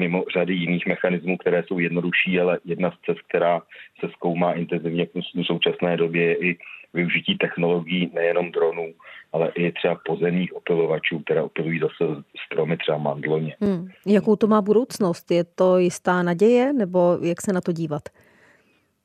mimo 0.00 0.24
řady 0.34 0.54
jiných 0.54 0.86
mechanismů, 0.86 1.36
které 1.36 1.62
jsou 1.62 1.78
jednodušší, 1.78 2.40
ale 2.40 2.58
jedna 2.64 2.90
z 2.90 2.94
cest, 3.06 3.20
která 3.28 3.62
se 4.00 4.08
zkoumá 4.12 4.52
intenzivně 4.52 5.06
v 5.06 5.44
současné 5.44 5.96
době, 5.96 6.22
je 6.22 6.36
i 6.48 6.58
využití 6.94 7.38
technologií 7.38 8.10
nejenom 8.14 8.52
dronů, 8.52 8.94
ale 9.32 9.52
i 9.54 9.72
třeba 9.72 10.00
pozemních 10.06 10.56
opilovačů, 10.56 11.18
které 11.18 11.42
opilují 11.42 11.78
zase 11.78 12.22
stromy, 12.46 12.76
třeba 12.76 12.98
mandloně. 12.98 13.56
Hmm. 13.60 13.88
Jakou 14.06 14.36
to 14.36 14.46
má 14.46 14.62
budoucnost? 14.62 15.30
Je 15.30 15.44
to 15.44 15.78
jistá 15.78 16.22
naděje, 16.22 16.72
nebo 16.72 17.18
jak 17.22 17.40
se 17.40 17.52
na 17.52 17.60
to 17.60 17.72
dívat? 17.72 18.02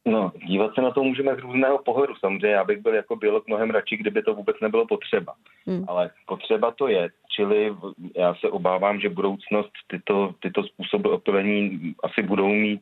No, 0.06 0.32
dívat 0.48 0.76
se 0.76 0.82
na 0.82 0.92
to 0.92 1.04
můžeme 1.04 1.36
z 1.36 1.40
různého 1.40 1.78
pohledu. 1.78 2.16
Samozřejmě 2.16 2.48
já 2.48 2.64
bych 2.64 2.78
byl 2.78 2.94
jako 2.94 3.16
biolog 3.16 3.48
mnohem 3.48 3.70
radši, 3.70 3.98
kdyby 3.98 4.24
to 4.24 4.36
vůbec 4.36 4.56
nebylo 4.62 4.88
potřeba. 4.88 5.34
Hmm. 5.68 5.86
Ale 5.88 6.10
potřeba 6.28 6.72
to 6.72 6.88
je. 6.88 7.10
Čili 7.36 7.74
já 8.16 8.36
se 8.36 8.50
obávám, 8.50 9.00
že 9.00 9.10
budoucnost 9.10 9.72
tyto, 9.88 10.36
tyto 10.40 10.64
způsoby 10.64 11.10
opilení 11.10 11.96
asi 12.04 12.22
budou 12.22 12.48
mít, 12.48 12.82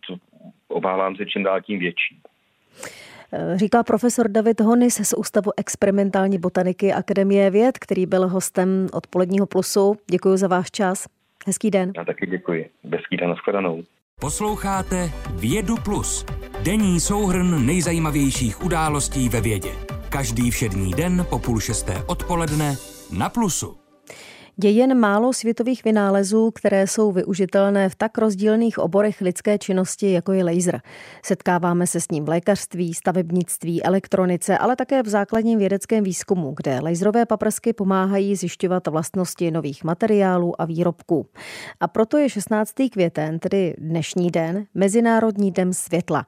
obávám 0.68 1.15
se, 1.15 1.25
čím 1.25 1.44
dál 1.44 1.62
tím 1.62 1.80
větší. 1.80 2.20
Říká 3.56 3.84
profesor 3.84 4.32
David 4.32 4.60
Honis 4.62 5.10
z 5.10 5.13
Ústavu 5.13 5.51
experimentální 5.58 6.38
botaniky 6.38 6.94
Akademie 6.94 7.50
věd, 7.50 7.77
který 7.77 8.06
byl 8.06 8.27
hostem 8.27 8.88
odpoledního 8.94 9.46
plusu. 9.46 9.96
Děkuji 10.12 10.38
za 10.38 10.48
váš 10.48 10.72
čas. 10.72 11.08
Hezký 11.48 11.72
den. 11.72 11.92
Já 11.98 12.06
taky 12.06 12.27
děkuji. 12.27 12.70
Hezký 12.92 13.18
den, 13.18 13.30
nashledanou. 13.30 13.84
Posloucháte 14.24 15.12
Vědu 15.30 15.75
Plus, 15.77 16.25
denní 16.62 17.00
souhrn 17.00 17.65
nejzajímavějších 17.65 18.63
událostí 18.63 19.30
ve 19.30 19.42
vědě. 19.42 19.72
Každý 20.10 20.51
všední 20.51 20.92
den 20.92 21.25
po 21.30 21.39
půl 21.39 21.60
šesté 21.60 22.03
odpoledne 22.08 22.77
na 23.12 23.30
Plusu. 23.30 23.83
Je 24.62 24.72
jen 24.72 25.00
málo 25.00 25.33
světových 25.33 25.83
vynálezů, 25.83 26.51
které 26.51 26.88
jsou 26.88 27.12
využitelné 27.12 27.89
v 27.89 27.95
tak 27.95 28.17
rozdílných 28.17 28.79
oborech 28.79 29.22
lidské 29.22 29.57
činnosti, 29.57 30.12
jako 30.12 30.31
je 30.31 30.43
laser. 30.43 30.81
Setkáváme 31.25 31.88
se 31.88 32.01
s 32.01 32.12
ním 32.12 32.25
v 32.25 32.29
lékařství, 32.29 32.93
stavebnictví, 32.93 33.83
elektronice, 33.83 34.57
ale 34.57 34.75
také 34.75 35.03
v 35.03 35.07
základním 35.07 35.60
vědeckém 35.60 36.03
výzkumu, 36.03 36.53
kde 36.57 36.79
laserové 36.79 37.25
paprsky 37.25 37.74
pomáhají 37.74 38.36
zjišťovat 38.36 38.88
vlastnosti 38.88 39.51
nových 39.51 39.83
materiálů 39.83 40.62
a 40.62 40.65
výrobků. 40.65 41.25
A 41.79 41.88
proto 41.88 42.17
je 42.17 42.29
16. 42.29 42.72
květen, 42.91 43.39
tedy 43.39 43.75
dnešní 43.77 44.31
den, 44.31 44.65
Mezinárodní 44.74 45.51
den 45.51 45.74
světla. 45.74 46.25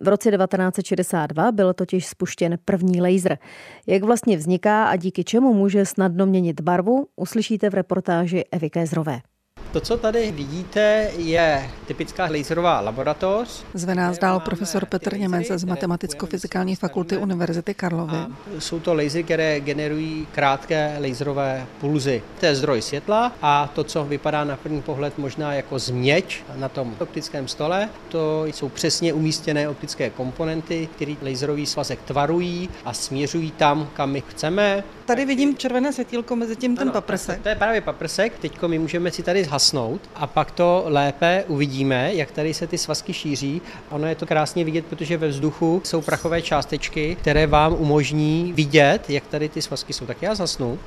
V 0.00 0.08
roce 0.08 0.30
1962 0.30 1.52
byl 1.52 1.74
totiž 1.74 2.06
spuštěn 2.06 2.58
první 2.64 3.00
laser. 3.00 3.38
Jak 3.86 4.02
vlastně 4.02 4.36
vzniká 4.36 4.84
a 4.84 4.96
díky 4.96 5.24
čemu 5.24 5.54
může 5.54 5.86
snadno 5.86 6.26
měnit 6.26 6.60
barvu, 6.60 7.06
uslyšíte 7.16 7.70
v 7.70 7.74
reportáži 7.74 8.44
Evy 8.50 8.70
Kézrové. 8.70 9.20
To, 9.72 9.80
co 9.80 9.96
tady 9.96 10.32
vidíte, 10.32 11.10
je 11.16 11.70
typická 11.86 12.24
laserová 12.24 12.80
laboratoř. 12.80 13.64
Zve 13.74 13.94
nás 13.94 14.18
dál 14.18 14.40
profesor 14.40 14.86
Petr 14.86 15.16
Němec 15.16 15.46
z 15.46 15.64
Matematicko-fyzikální 15.64 16.76
fakulty 16.76 17.16
Univerzity 17.16 17.74
Karlovy. 17.74 18.16
Jsou 18.58 18.80
to 18.80 18.94
lasery, 18.94 19.24
které 19.24 19.60
generují 19.60 20.26
krátké 20.32 20.96
laserové 21.08 21.66
pulzy. 21.80 22.22
To 22.40 22.46
je 22.46 22.54
zdroj 22.54 22.82
světla 22.82 23.32
a 23.42 23.70
to, 23.74 23.84
co 23.84 24.04
vypadá 24.04 24.44
na 24.44 24.56
první 24.56 24.82
pohled 24.82 25.18
možná 25.18 25.54
jako 25.54 25.78
změť 25.78 26.42
na 26.56 26.68
tom 26.68 26.96
optickém 26.98 27.48
stole, 27.48 27.88
to 28.08 28.46
jsou 28.46 28.68
přesně 28.68 29.12
umístěné 29.12 29.68
optické 29.68 30.10
komponenty, 30.10 30.88
které 30.96 31.14
laserový 31.22 31.66
svazek 31.66 31.98
tvarují 32.02 32.68
a 32.84 32.92
směřují 32.92 33.50
tam, 33.50 33.88
kam 33.94 34.10
my 34.10 34.22
chceme. 34.28 34.84
Tady 35.06 35.24
vidím 35.24 35.56
červené 35.56 35.92
světílko 35.92 36.36
mezi 36.36 36.56
tím 36.56 36.76
ten 36.76 36.90
paprsek. 36.90 37.42
To 37.42 37.48
je 37.48 37.54
právě 37.54 37.80
paprsek. 37.80 38.38
Teď 38.38 38.62
my 38.66 38.78
můžeme 38.78 39.10
si 39.10 39.22
tady 39.22 39.44
zhasnout 39.58 40.00
a 40.14 40.26
pak 40.26 40.50
to 40.50 40.84
lépe 40.86 41.44
uvidíme, 41.48 42.14
jak 42.14 42.30
tady 42.30 42.54
se 42.54 42.66
ty 42.66 42.78
svazky 42.78 43.12
šíří. 43.12 43.62
Ono 43.90 44.06
je 44.06 44.14
to 44.14 44.26
krásně 44.26 44.64
vidět, 44.64 44.86
protože 44.86 45.16
ve 45.16 45.28
vzduchu 45.28 45.82
jsou 45.84 46.00
prachové 46.00 46.42
částečky, 46.42 47.16
které 47.20 47.46
vám 47.46 47.76
umožní 47.78 48.52
vidět, 48.52 49.10
jak 49.10 49.26
tady 49.26 49.48
ty 49.48 49.62
svazky 49.62 49.92
jsou. 49.92 50.06
Tak 50.06 50.22
já 50.22 50.34
zhasnu. 50.34 50.78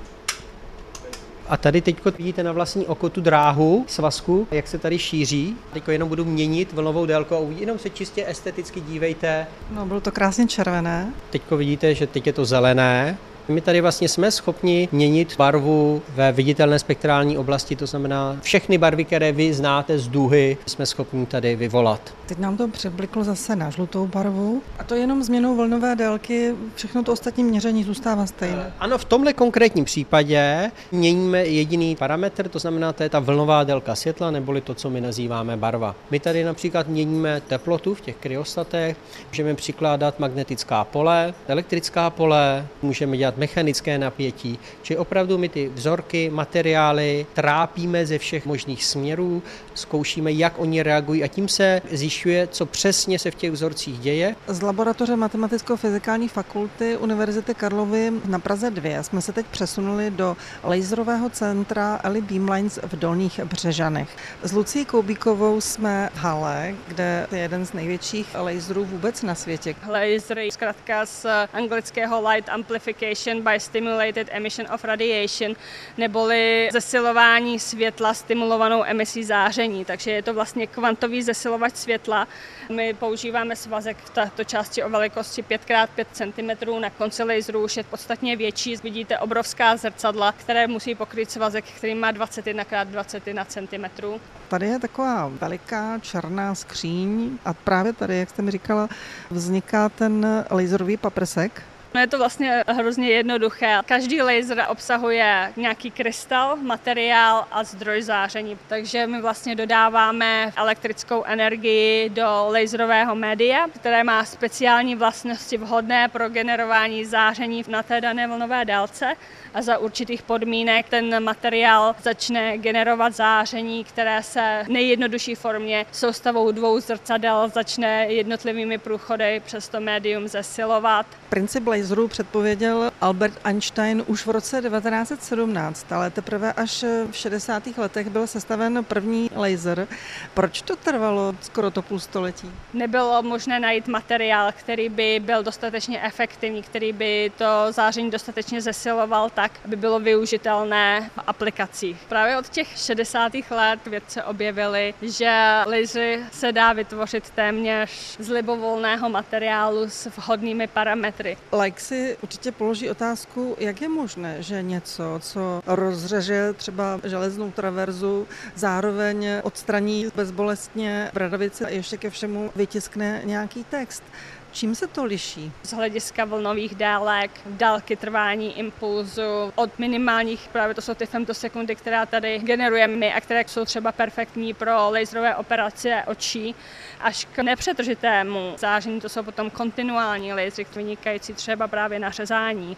A 1.50 1.58
tady 1.58 1.82
teď 1.82 1.96
vidíte 2.18 2.44
na 2.44 2.52
vlastní 2.52 2.86
oko 2.86 3.10
tu 3.10 3.22
dráhu 3.22 3.86
svazku, 3.88 4.48
jak 4.52 4.68
se 4.68 4.78
tady 4.78 5.00
šíří. 5.00 5.56
Teď 5.74 5.84
jenom 5.88 6.10
budu 6.10 6.26
měnit 6.26 6.74
vlnovou 6.74 7.06
délku 7.06 7.36
a 7.36 7.40
jenom 7.60 7.80
se 7.80 7.90
čistě 7.90 8.24
esteticky 8.28 8.82
dívejte. 8.82 9.48
No, 9.72 9.86
bylo 9.86 10.02
to 10.02 10.12
krásně 10.12 10.48
červené. 10.48 11.14
Teď 11.30 11.42
vidíte, 11.52 11.96
že 11.96 12.08
teď 12.08 12.28
je 12.28 12.34
to 12.34 12.46
zelené, 12.46 13.18
My 13.52 13.62
tady 13.62 13.82
vlastně 13.82 14.10
jsme 14.10 14.32
schopni 14.32 14.90
měnit 14.92 15.36
barvu 15.38 16.02
ve 16.16 16.32
viditelné 16.32 16.80
spektrální 16.80 17.38
oblasti, 17.38 17.76
to 17.76 17.88
znamená 17.88 18.38
všechny 18.42 18.78
barvy, 18.78 19.06
které 19.06 19.32
vy 19.32 19.54
znáte 19.54 20.00
z 20.00 20.08
duhy, 20.08 20.58
jsme 20.66 20.86
schopni 20.86 21.26
tady 21.26 21.56
vyvolat. 21.56 22.14
Teď 22.26 22.40
nám 22.40 22.58
to 22.58 22.68
přebliklo 22.68 23.24
zase 23.24 23.56
na 23.56 23.70
žlutou 23.70 24.08
barvu. 24.08 24.62
A 24.80 24.84
to 24.84 24.96
jenom 24.96 25.24
změnou 25.24 25.56
vlnové 25.56 25.96
délky, 25.96 26.56
všechno 26.76 27.04
to 27.04 27.12
ostatní 27.12 27.44
měření 27.44 27.84
zůstává 27.84 28.26
stejné. 28.26 28.74
Ano, 28.80 28.98
v 28.98 29.06
tomhle 29.06 29.34
konkrétním 29.34 29.86
případě 29.86 30.72
měníme 30.92 31.46
jediný 31.46 31.96
parametr, 31.96 32.50
to 32.50 32.60
znamená, 32.60 32.94
to 32.94 33.04
je 33.04 33.10
ta 33.10 33.20
vlnová 33.20 33.64
délka 33.64 33.96
světla, 33.96 34.32
neboli 34.32 34.62
to, 34.62 34.74
co 34.74 34.90
my 34.90 35.02
nazýváme 35.02 35.58
barva. 35.58 35.96
My 36.12 36.20
tady 36.20 36.44
například 36.44 36.88
měníme 36.88 37.42
teplotu 37.48 37.96
v 37.96 38.02
těch 38.02 38.16
kryostatech, 38.16 38.98
můžeme 39.28 39.56
přikládat 39.56 40.20
magnetická 40.20 40.84
pole, 40.84 41.34
elektrická 41.48 42.10
pole, 42.10 42.68
můžeme 42.82 43.18
dělat 43.18 43.38
mechanické 43.42 43.98
napětí, 43.98 44.60
či 44.82 44.98
opravdu 44.98 45.38
my 45.38 45.50
ty 45.50 45.70
vzorky, 45.74 46.30
materiály 46.30 47.26
trápíme 47.34 48.06
ze 48.06 48.18
všech 48.18 48.46
možných 48.46 48.86
směrů, 48.86 49.44
zkoušíme, 49.74 50.32
jak 50.32 50.60
oni 50.60 50.84
reagují 50.84 51.24
a 51.24 51.28
tím 51.28 51.48
se 51.48 51.82
zjišťuje, 51.92 52.48
co 52.48 52.66
přesně 52.66 53.20
se 53.20 53.32
v 53.32 53.36
těch 53.36 53.52
vzorcích 53.52 54.00
děje. 54.00 54.36
Z 54.48 54.62
laboratoře 54.62 55.16
Matematicko-fyzikální 55.16 56.28
fakulty 56.28 56.98
Univerzity 56.98 57.54
Karlovy 57.54 58.12
na 58.26 58.40
Praze 58.40 58.70
2 58.70 59.04
jsme 59.04 59.22
se 59.22 59.34
teď 59.34 59.46
přesunuli 59.46 60.12
do 60.12 60.38
laserového 60.64 61.30
centra 61.30 62.00
Eli 62.04 62.22
Beamlines 62.22 62.80
v 62.84 62.96
Dolních 62.96 63.40
Břežanech. 63.40 64.10
S 64.44 64.52
Lucí 64.52 64.86
Koubíkovou 64.86 65.62
jsme 65.62 66.10
v 66.14 66.18
hale, 66.18 66.76
kde 66.88 67.28
je 67.32 67.40
jeden 67.40 67.66
z 67.66 67.74
největších 67.74 68.36
laserů 68.36 68.86
vůbec 68.86 69.22
na 69.22 69.36
světě. 69.36 69.76
Laser 69.90 70.40
je 70.40 70.52
zkrátka 70.52 71.06
z 71.06 71.26
anglického 71.54 72.30
Light 72.30 72.50
Amplification 72.50 73.31
by 73.40 73.60
Stimulated 73.60 74.28
Emission 74.32 74.68
of 74.74 74.84
Radiation, 74.84 75.56
neboli 75.98 76.70
zesilování 76.72 77.60
světla 77.60 78.14
stimulovanou 78.14 78.84
emisí 78.84 79.24
záření. 79.24 79.86
Takže 79.86 80.12
je 80.12 80.24
to 80.24 80.34
vlastně 80.34 80.68
kvantový 80.68 81.22
zesilovač 81.22 81.76
světla. 81.76 82.28
My 82.70 82.94
používáme 82.94 83.56
svazek 83.56 83.98
v 83.98 84.10
této 84.10 84.44
části 84.44 84.84
o 84.84 84.90
velikosti 84.90 85.42
5x5 85.42 86.06
cm. 86.12 86.82
Na 86.82 86.90
konci 86.90 87.24
laseru 87.24 87.64
už 87.64 87.78
je 87.78 87.84
podstatně 87.84 88.36
větší. 88.36 88.76
Vidíte 88.84 89.20
obrovská 89.20 89.78
zrcadla, 89.78 90.32
které 90.32 90.68
musí 90.68 90.96
pokryt 90.96 91.32
svazek, 91.32 91.66
který 91.78 91.96
má 91.96 92.12
21x21 92.12 93.46
cm. 93.46 94.20
Tady 94.48 94.68
je 94.68 94.80
taková 94.80 95.32
veliká 95.42 96.00
černá 96.00 96.56
skříň 96.56 97.38
a 97.46 97.54
právě 97.54 97.94
tady, 97.94 98.18
jak 98.18 98.30
jste 98.30 98.42
mi 98.42 98.52
říkala, 98.52 98.90
vzniká 99.30 99.90
ten 99.90 100.46
laserový 100.52 100.98
paprsek, 100.98 101.64
No 101.94 102.02
je 102.02 102.08
to 102.08 102.18
vlastně 102.18 102.64
hrozně 102.68 103.10
jednoduché. 103.10 103.80
Každý 103.86 104.22
laser 104.22 104.66
obsahuje 104.70 105.54
nějaký 105.58 105.92
krystal, 105.92 106.56
materiál 106.56 107.48
a 107.52 107.64
zdroj 107.64 108.02
záření. 108.02 108.58
Takže 108.68 109.08
my 109.08 109.22
vlastně 109.22 109.56
dodáváme 109.56 110.54
elektrickou 110.56 111.24
energii 111.24 112.10
do 112.10 112.48
laserového 112.54 113.16
média, 113.16 113.68
které 113.76 114.04
má 114.04 114.26
speciální 114.26 114.96
vlastnosti 114.96 115.58
vhodné 115.58 116.08
pro 116.08 116.30
generování 116.30 117.06
záření 117.06 117.64
na 117.68 117.84
té 117.84 118.02
dané 118.02 118.28
vlnové 118.28 118.66
délce 118.66 119.16
a 119.54 119.62
za 119.62 119.78
určitých 119.78 120.22
podmínek 120.22 120.90
ten 120.90 121.24
materiál 121.24 121.96
začne 122.04 122.58
generovat 122.58 123.16
záření, 123.16 123.84
které 123.84 124.24
se 124.24 124.64
v 124.66 124.70
nejjednodušší 124.70 125.36
formě 125.36 125.86
soustavou 125.92 126.52
dvou 126.52 126.80
zrcadel 126.80 127.52
začne 127.54 128.06
jednotlivými 128.08 128.78
průchody 128.78 129.42
přes 129.46 129.70
to 129.70 129.80
médium 129.80 130.28
zesilovat. 130.28 131.06
Princip 131.30 131.64
laserů 131.82 132.08
předpověděl 132.08 132.92
Albert 133.02 133.40
Einstein 133.44 134.04
už 134.08 134.26
v 134.26 134.30
roce 134.30 134.62
1917, 134.62 135.92
ale 135.92 136.10
teprve 136.10 136.54
až 136.54 136.84
v 137.12 137.16
60. 137.16 137.64
letech 137.78 138.10
byl 138.10 138.28
sestaven 138.28 138.84
první 138.84 139.30
laser. 139.36 139.88
Proč 140.34 140.62
to 140.62 140.76
trvalo 140.76 141.36
skoro 141.42 141.72
to 141.72 141.82
půl 141.82 142.00
století? 142.00 142.52
Nebylo 142.74 143.24
možné 143.24 143.60
najít 143.60 143.88
materiál, 143.88 144.52
který 144.52 144.90
by 144.90 145.22
byl 145.26 145.44
dostatečně 145.44 146.02
efektivní, 146.02 146.64
který 146.64 146.94
by 146.94 147.32
to 147.38 147.46
záření 147.70 148.12
dostatečně 148.12 148.62
zesiloval 148.62 149.30
tak, 149.30 149.52
aby 149.66 149.76
bylo 149.76 150.00
využitelné 150.00 151.10
v 151.16 151.20
aplikacích. 151.28 151.98
Právě 152.10 152.38
od 152.38 152.50
těch 152.50 152.68
60. 152.78 153.32
let 153.52 153.80
vědce 153.86 154.24
objevili, 154.24 154.94
že 155.02 155.62
lasery 155.66 156.24
se 156.32 156.52
dá 156.52 156.74
vytvořit 156.74 157.30
téměř 157.30 157.90
z 158.20 158.30
libovolného 158.30 159.10
materiálu 159.10 159.90
s 159.90 160.06
vhodnými 160.18 160.68
parametry. 160.68 161.38
Like 161.62 161.71
si 161.80 162.18
určitě 162.22 162.52
položí 162.52 162.90
otázku, 162.90 163.56
jak 163.60 163.82
je 163.82 163.90
možné, 163.90 164.44
že 164.44 164.62
něco, 164.62 165.20
co 165.20 165.62
rozřeže 165.68 166.54
třeba 166.54 167.00
železnou 167.04 167.52
traverzu, 167.52 168.28
zároveň 168.56 169.28
odstraní 169.44 170.06
bezbolestně 170.16 171.12
bradavice 171.14 171.66
a 171.66 171.70
ještě 171.70 171.98
ke 171.98 172.10
všemu 172.10 172.52
vytiskne 172.56 173.22
nějaký 173.26 173.64
text. 173.64 174.04
Čím 174.52 174.76
se 174.76 174.88
to 174.88 175.04
liší? 175.04 175.52
Z 175.64 175.74
hlediska 175.74 176.26
vlnových 176.26 176.76
délek, 176.76 177.32
dálky 177.46 177.96
trvání 177.96 178.60
impulzu, 178.60 179.54
od 179.56 179.80
minimálních, 179.80 180.50
právě 180.52 180.76
to 180.76 180.82
jsou 180.82 180.94
ty 180.94 181.06
femtosekundy, 181.06 181.76
která 181.76 182.06
tady 182.06 182.40
generujeme 182.40 182.96
my 182.96 183.14
a 183.14 183.22
které 183.22 183.44
jsou 183.48 183.66
třeba 183.66 183.92
perfektní 183.92 184.54
pro 184.54 184.72
laserové 184.92 185.36
operace 185.36 186.04
očí, 186.08 186.56
až 187.00 187.28
k 187.32 187.40
nepřetržitému 187.40 188.54
záření, 188.58 189.02
to 189.02 189.10
jsou 189.10 189.24
potom 189.24 189.50
kontinuální 189.50 190.34
lasery, 190.34 190.68
vynikající 190.76 191.34
třeba 191.34 191.68
právě 191.68 192.00
na 192.00 192.10
řezání. 192.10 192.78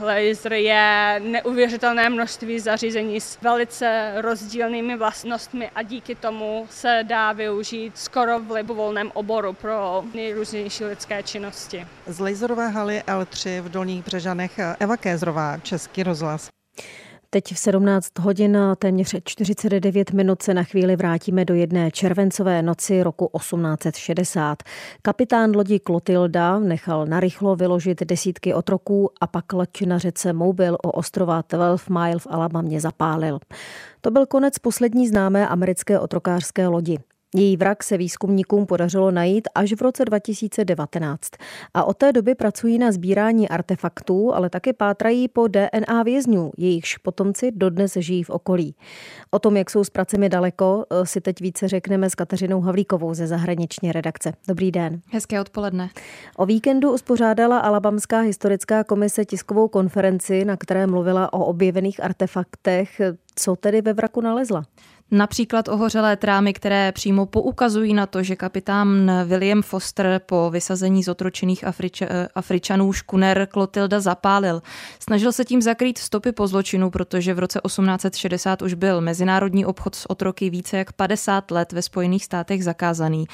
Laser 0.00 0.52
je 0.52 1.20
neuvěřitelné 1.24 2.10
množství 2.10 2.60
zařízení 2.60 3.20
s 3.20 3.38
velice 3.40 4.12
rozdílnými 4.16 4.96
vlastnostmi 4.96 5.70
a 5.74 5.82
díky 5.82 6.14
tomu 6.14 6.66
se 6.70 7.00
dá 7.02 7.32
využít 7.32 7.98
skoro 7.98 8.40
v 8.40 8.50
libovolném 8.50 9.10
oboru 9.14 9.52
pro 9.52 10.04
nejrůznější 10.14 10.84
lidské 10.84 11.22
činnosti. 11.22 11.86
Z 12.06 12.20
laserové 12.20 12.68
haly 12.68 13.02
L3 13.06 13.60
v 13.60 13.68
Dolních 13.68 14.04
Břežanech 14.04 14.60
Eva 14.80 14.96
Kézrová, 14.96 15.58
Český 15.58 16.02
rozhlas. 16.02 16.53
Teď 17.34 17.54
v 17.54 17.58
17 17.58 18.18
hodin 18.18 18.58
téměř 18.78 19.16
49 19.24 20.12
minut 20.12 20.42
se 20.42 20.54
na 20.54 20.62
chvíli 20.62 20.96
vrátíme 20.96 21.44
do 21.44 21.54
jedné 21.54 21.90
červencové 21.90 22.62
noci 22.62 23.02
roku 23.02 23.30
1860. 23.38 24.62
Kapitán 25.02 25.56
lodi 25.56 25.78
Klotilda 25.78 26.58
nechal 26.58 27.06
narychlo 27.06 27.56
vyložit 27.56 28.02
desítky 28.02 28.54
otroků 28.54 29.10
a 29.20 29.26
pak 29.26 29.52
loď 29.52 29.82
na 29.82 29.98
řece 29.98 30.32
Mobile 30.32 30.78
o 30.84 30.90
ostrova 30.90 31.42
12 31.48 31.88
Mile 31.88 32.18
v 32.18 32.26
Alabamě 32.30 32.80
zapálil. 32.80 33.38
To 34.00 34.10
byl 34.10 34.26
konec 34.26 34.58
poslední 34.58 35.08
známé 35.08 35.48
americké 35.48 36.00
otrokářské 36.00 36.66
lodi. 36.66 36.98
Její 37.36 37.56
vrak 37.56 37.82
se 37.82 37.96
výzkumníkům 37.96 38.66
podařilo 38.66 39.10
najít 39.10 39.48
až 39.54 39.72
v 39.72 39.82
roce 39.82 40.04
2019 40.04 41.30
a 41.74 41.84
od 41.84 41.96
té 41.96 42.12
doby 42.12 42.34
pracují 42.34 42.78
na 42.78 42.92
sbírání 42.92 43.48
artefaktů, 43.48 44.34
ale 44.34 44.50
také 44.50 44.72
pátrají 44.72 45.28
po 45.28 45.48
DNA 45.48 46.02
vězňů, 46.02 46.52
jejichž 46.56 46.96
potomci 46.96 47.52
dodnes 47.52 47.96
žijí 47.96 48.22
v 48.22 48.30
okolí. 48.30 48.74
O 49.30 49.38
tom, 49.38 49.56
jak 49.56 49.70
jsou 49.70 49.84
s 49.84 49.90
pracemi 49.90 50.28
daleko, 50.28 50.84
si 51.04 51.20
teď 51.20 51.40
více 51.40 51.68
řekneme 51.68 52.10
s 52.10 52.14
Kateřinou 52.14 52.60
Havlíkovou 52.60 53.14
ze 53.14 53.26
zahraniční 53.26 53.92
redakce. 53.92 54.32
Dobrý 54.48 54.72
den. 54.72 55.00
Hezké 55.12 55.40
odpoledne. 55.40 55.90
O 56.36 56.46
víkendu 56.46 56.92
uspořádala 56.92 57.58
Alabamská 57.58 58.20
historická 58.20 58.84
komise 58.84 59.24
tiskovou 59.24 59.68
konferenci, 59.68 60.44
na 60.44 60.56
které 60.56 60.86
mluvila 60.86 61.32
o 61.32 61.44
objevených 61.44 62.04
artefaktech. 62.04 63.00
Co 63.34 63.56
tedy 63.56 63.82
ve 63.82 63.92
vraku 63.92 64.20
nalezla? 64.20 64.64
Například 65.14 65.68
ohořelé 65.68 66.16
trámy, 66.16 66.52
které 66.52 66.92
přímo 66.92 67.26
poukazují 67.26 67.94
na 67.94 68.06
to, 68.06 68.22
že 68.22 68.36
kapitán 68.36 69.10
William 69.24 69.62
Foster 69.62 70.20
po 70.26 70.50
vysazení 70.50 71.04
z 71.04 71.08
otročených 71.08 71.64
Afrič- 71.64 72.28
Afričanů 72.34 72.92
škuner 72.92 73.48
Klotilda 73.50 74.00
zapálil. 74.00 74.62
Snažil 74.98 75.32
se 75.32 75.44
tím 75.44 75.62
zakrýt 75.62 75.98
stopy 75.98 76.32
po 76.32 76.46
zločinu, 76.46 76.90
protože 76.90 77.34
v 77.34 77.38
roce 77.38 77.60
1860 77.66 78.62
už 78.62 78.74
byl 78.74 79.00
mezinárodní 79.00 79.66
obchod 79.66 79.94
s 79.94 80.10
otroky 80.10 80.50
více 80.50 80.76
jak 80.76 80.92
50 80.92 81.50
let 81.50 81.72
ve 81.72 81.82
Spojených 81.82 82.24
státech 82.24 82.64
zakázaný. 82.64 83.26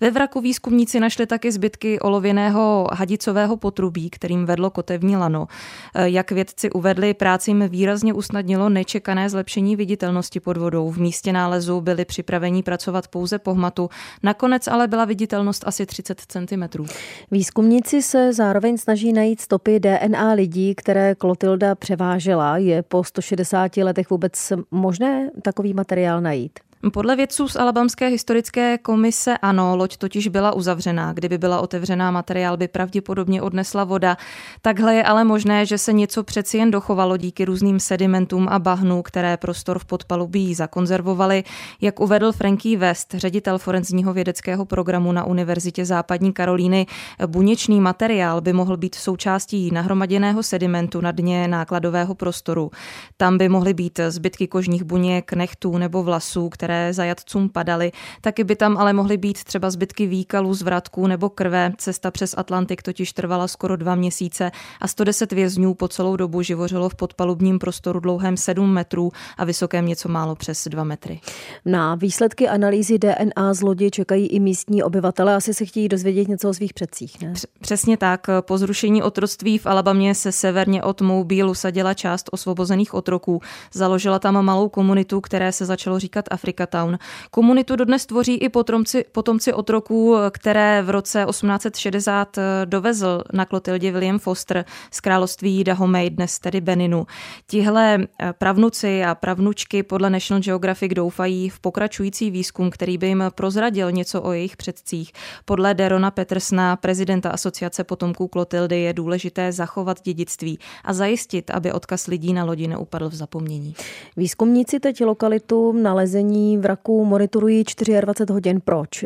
Ve 0.00 0.10
vraku 0.10 0.40
výzkumníci 0.40 1.00
našli 1.00 1.26
taky 1.26 1.52
zbytky 1.52 2.00
olověného 2.00 2.88
hadicového 2.92 3.56
potrubí, 3.56 4.10
kterým 4.10 4.46
vedlo 4.46 4.70
kotevní 4.70 5.16
lano. 5.16 5.46
Jak 5.94 6.32
vědci 6.32 6.70
uvedli, 6.70 7.14
práci 7.14 7.50
jim 7.50 7.68
výrazně 7.68 8.14
usnadnilo 8.14 8.68
nečekané 8.68 9.30
zlepšení 9.30 9.76
viditelnosti 9.76 10.40
pod 10.40 10.56
vodou 10.56 10.90
v 10.90 10.98
místě 10.98 11.27
místě 11.28 11.32
nálezu 11.32 11.80
byli 11.80 12.04
připraveni 12.04 12.62
pracovat 12.62 13.08
pouze 13.08 13.38
po 13.38 13.54
hmatu. 13.54 13.90
Nakonec 14.22 14.68
ale 14.68 14.88
byla 14.88 15.04
viditelnost 15.04 15.64
asi 15.66 15.86
30 15.86 16.20
cm. 16.28 16.84
Výzkumníci 17.30 18.02
se 18.02 18.32
zároveň 18.32 18.78
snaží 18.78 19.12
najít 19.12 19.40
stopy 19.40 19.80
DNA 19.80 20.32
lidí, 20.32 20.74
které 20.74 21.14
Klotilda 21.14 21.74
převážela. 21.74 22.58
Je 22.58 22.82
po 22.82 23.04
160 23.04 23.76
letech 23.76 24.10
vůbec 24.10 24.52
možné 24.70 25.30
takový 25.42 25.74
materiál 25.74 26.20
najít? 26.20 26.67
Podle 26.92 27.16
vědců 27.16 27.48
z 27.48 27.56
Alabamské 27.56 28.08
historické 28.08 28.78
komise 28.78 29.38
ano, 29.38 29.76
loď 29.76 29.96
totiž 29.96 30.28
byla 30.28 30.52
uzavřená. 30.52 31.12
Kdyby 31.12 31.38
byla 31.38 31.60
otevřená, 31.60 32.10
materiál 32.10 32.56
by 32.56 32.68
pravděpodobně 32.68 33.42
odnesla 33.42 33.84
voda. 33.84 34.16
Takhle 34.62 34.94
je 34.94 35.04
ale 35.04 35.24
možné, 35.24 35.66
že 35.66 35.78
se 35.78 35.92
něco 35.92 36.22
přeci 36.22 36.58
jen 36.58 36.70
dochovalo 36.70 37.16
díky 37.16 37.44
různým 37.44 37.80
sedimentům 37.80 38.48
a 38.50 38.58
bahnu, 38.58 39.02
které 39.02 39.36
prostor 39.36 39.78
v 39.78 39.84
podpalubí 39.84 40.54
zakonzervovaly. 40.54 41.44
Jak 41.80 42.00
uvedl 42.00 42.32
Frankie 42.32 42.78
West, 42.78 43.14
ředitel 43.14 43.58
forenzního 43.58 44.12
vědeckého 44.12 44.64
programu 44.64 45.12
na 45.12 45.24
Univerzitě 45.24 45.84
západní 45.84 46.32
Karolíny, 46.32 46.86
buněčný 47.26 47.80
materiál 47.80 48.40
by 48.40 48.52
mohl 48.52 48.76
být 48.76 48.94
součástí 48.94 49.70
nahromaděného 49.70 50.42
sedimentu 50.42 51.00
na 51.00 51.12
dně 51.12 51.48
nákladového 51.48 52.14
prostoru. 52.14 52.70
Tam 53.16 53.38
by 53.38 53.48
mohly 53.48 53.74
být 53.74 54.00
zbytky 54.08 54.46
kožních 54.46 54.84
buněk, 54.84 55.32
nechtů 55.32 55.78
nebo 55.78 56.02
vlasů, 56.02 56.48
které 56.48 56.67
které 56.68 56.92
zajatcům 56.92 57.48
padaly. 57.48 57.92
Taky 58.20 58.44
by 58.44 58.56
tam 58.56 58.76
ale 58.76 58.92
mohly 58.92 59.16
být 59.16 59.44
třeba 59.44 59.70
zbytky 59.70 60.06
výkalů, 60.06 60.54
zvratků 60.54 61.06
nebo 61.06 61.28
krve. 61.28 61.72
Cesta 61.78 62.10
přes 62.10 62.34
Atlantik 62.38 62.82
totiž 62.82 63.12
trvala 63.12 63.48
skoro 63.48 63.76
dva 63.76 63.94
měsíce 63.94 64.50
a 64.80 64.88
110 64.88 65.32
vězňů 65.32 65.74
po 65.74 65.88
celou 65.88 66.16
dobu 66.16 66.42
živořilo 66.42 66.88
v 66.88 66.94
podpalubním 66.94 67.58
prostoru 67.58 68.00
dlouhém 68.00 68.36
7 68.36 68.72
metrů 68.72 69.10
a 69.38 69.44
vysokém 69.44 69.86
něco 69.86 70.08
málo 70.08 70.34
přes 70.34 70.68
2 70.68 70.84
metry. 70.84 71.20
Na 71.64 71.94
výsledky 71.94 72.48
analýzy 72.48 72.98
DNA 72.98 73.54
z 73.54 73.62
lodi 73.62 73.90
čekají 73.90 74.26
i 74.26 74.40
místní 74.40 74.82
obyvatele. 74.82 75.34
Asi 75.34 75.54
se 75.54 75.64
chtějí 75.64 75.88
dozvědět 75.88 76.28
něco 76.28 76.48
o 76.48 76.54
svých 76.54 76.74
předcích, 76.74 77.22
ne? 77.22 77.32
Přesně 77.60 77.96
tak. 77.96 78.26
Po 78.40 78.58
zrušení 78.58 79.02
otroctví 79.02 79.58
v 79.58 79.66
Alabamě 79.66 80.14
se 80.14 80.32
severně 80.32 80.82
od 80.82 81.00
Mobilu 81.00 81.54
sadila 81.54 81.94
část 81.94 82.28
osvobozených 82.32 82.94
otroků. 82.94 83.40
Založila 83.72 84.18
tam 84.18 84.44
malou 84.44 84.68
komunitu, 84.68 85.20
které 85.20 85.52
se 85.52 85.66
začalo 85.66 85.98
říkat 85.98 86.24
Afrika 86.30 86.57
Town. 86.66 86.98
Komunitu 87.30 87.76
dodnes 87.76 88.06
tvoří 88.06 88.34
i 88.34 88.48
potomci, 88.48 89.04
potomci 89.12 89.52
otroků, 89.52 90.16
které 90.30 90.82
v 90.82 90.90
roce 90.90 91.26
1860 91.30 92.38
dovezl 92.64 93.22
na 93.32 93.44
Klotildě 93.44 93.92
William 93.92 94.18
Foster 94.18 94.64
z 94.90 95.00
království 95.00 95.64
Dahomey, 95.64 96.10
dnes 96.10 96.38
tedy 96.38 96.60
Beninu. 96.60 97.06
Tihle 97.46 97.98
eh, 97.98 98.32
pravnuci 98.32 99.04
a 99.04 99.14
pravnučky 99.14 99.82
podle 99.82 100.10
National 100.10 100.42
Geographic 100.42 100.92
doufají 100.94 101.48
v 101.48 101.60
pokračující 101.60 102.30
výzkum, 102.30 102.70
který 102.70 102.98
by 102.98 103.06
jim 103.06 103.24
prozradil 103.34 103.92
něco 103.92 104.22
o 104.22 104.32
jejich 104.32 104.56
předcích. 104.56 105.12
Podle 105.44 105.74
Derona 105.74 106.10
Petersna, 106.10 106.76
prezidenta 106.76 107.30
asociace 107.30 107.84
potomků 107.84 108.28
Klotildy, 108.28 108.80
je 108.80 108.92
důležité 108.92 109.52
zachovat 109.52 110.02
dědictví 110.02 110.58
a 110.84 110.92
zajistit, 110.92 111.50
aby 111.50 111.72
odkaz 111.72 112.06
lidí 112.06 112.32
na 112.32 112.44
lodi 112.44 112.68
neupadl 112.68 113.08
v 113.08 113.14
zapomnění. 113.14 113.74
Výzkumníci 114.16 114.80
teď 114.80 115.04
lokalitu 115.04 115.72
nalezení 115.72 116.47
vraku 116.56 117.04
monitorují 117.04 117.64
24 118.00 118.32
hodin. 118.32 118.60
Proč? 118.64 119.04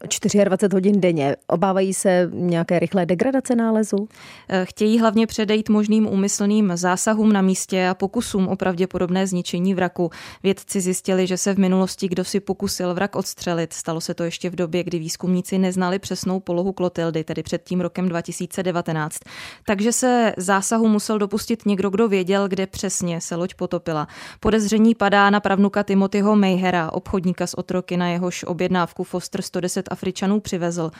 24 0.00 0.42
eh, 0.42 0.68
hodin 0.72 1.00
denně. 1.00 1.36
Obávají 1.46 1.94
se 1.94 2.30
nějaké 2.32 2.78
rychlé 2.78 3.06
degradace 3.06 3.56
nálezu? 3.56 4.08
Eh, 4.48 4.64
chtějí 4.64 4.98
hlavně 4.98 5.26
předejít 5.26 5.68
možným 5.68 6.06
úmyslným 6.06 6.72
zásahům 6.74 7.32
na 7.32 7.42
místě 7.42 7.88
a 7.88 7.94
pokusům 7.94 8.48
o 8.48 8.56
pravděpodobné 8.56 9.26
zničení 9.26 9.74
vraku. 9.74 10.10
Vědci 10.42 10.80
zjistili, 10.80 11.26
že 11.26 11.36
se 11.36 11.54
v 11.54 11.58
minulosti 11.58 12.08
kdo 12.08 12.24
si 12.24 12.40
pokusil 12.40 12.94
vrak 12.94 13.16
odstřelit. 13.16 13.72
Stalo 13.72 14.00
se 14.00 14.14
to 14.14 14.24
ještě 14.24 14.50
v 14.50 14.54
době, 14.54 14.84
kdy 14.84 14.98
výzkumníci 14.98 15.58
neznali 15.58 15.98
přesnou 15.98 16.40
polohu 16.40 16.72
Klotildy, 16.72 17.24
tedy 17.24 17.42
před 17.42 17.64
tím 17.64 17.80
rokem 17.80 18.08
2019. 18.08 19.18
Takže 19.66 19.92
se 19.92 20.32
zásahu 20.36 20.88
musel 20.88 21.18
dopustit 21.18 21.66
někdo, 21.66 21.90
kdo 21.90 22.08
věděl, 22.08 22.48
kde 22.48 22.66
přesně 22.66 23.20
se 23.20 23.36
loď 23.36 23.54
potopila. 23.54 24.08
Podezření 24.40 24.94
padá 24.94 25.30
na 25.30 25.40
pravnuka 25.40 25.82
Timothyho 25.82 26.36
May 26.36 26.56
Hera, 26.58 26.92
obchodníka 26.92 27.46
z 27.46 27.54
otroky, 27.54 27.96
na 27.96 28.08
jehož 28.08 28.44
objednávku 28.44 29.04
Foster 29.04 29.42
110 29.42 29.88
Afričanů 29.90 30.40
přivezl. 30.40 30.90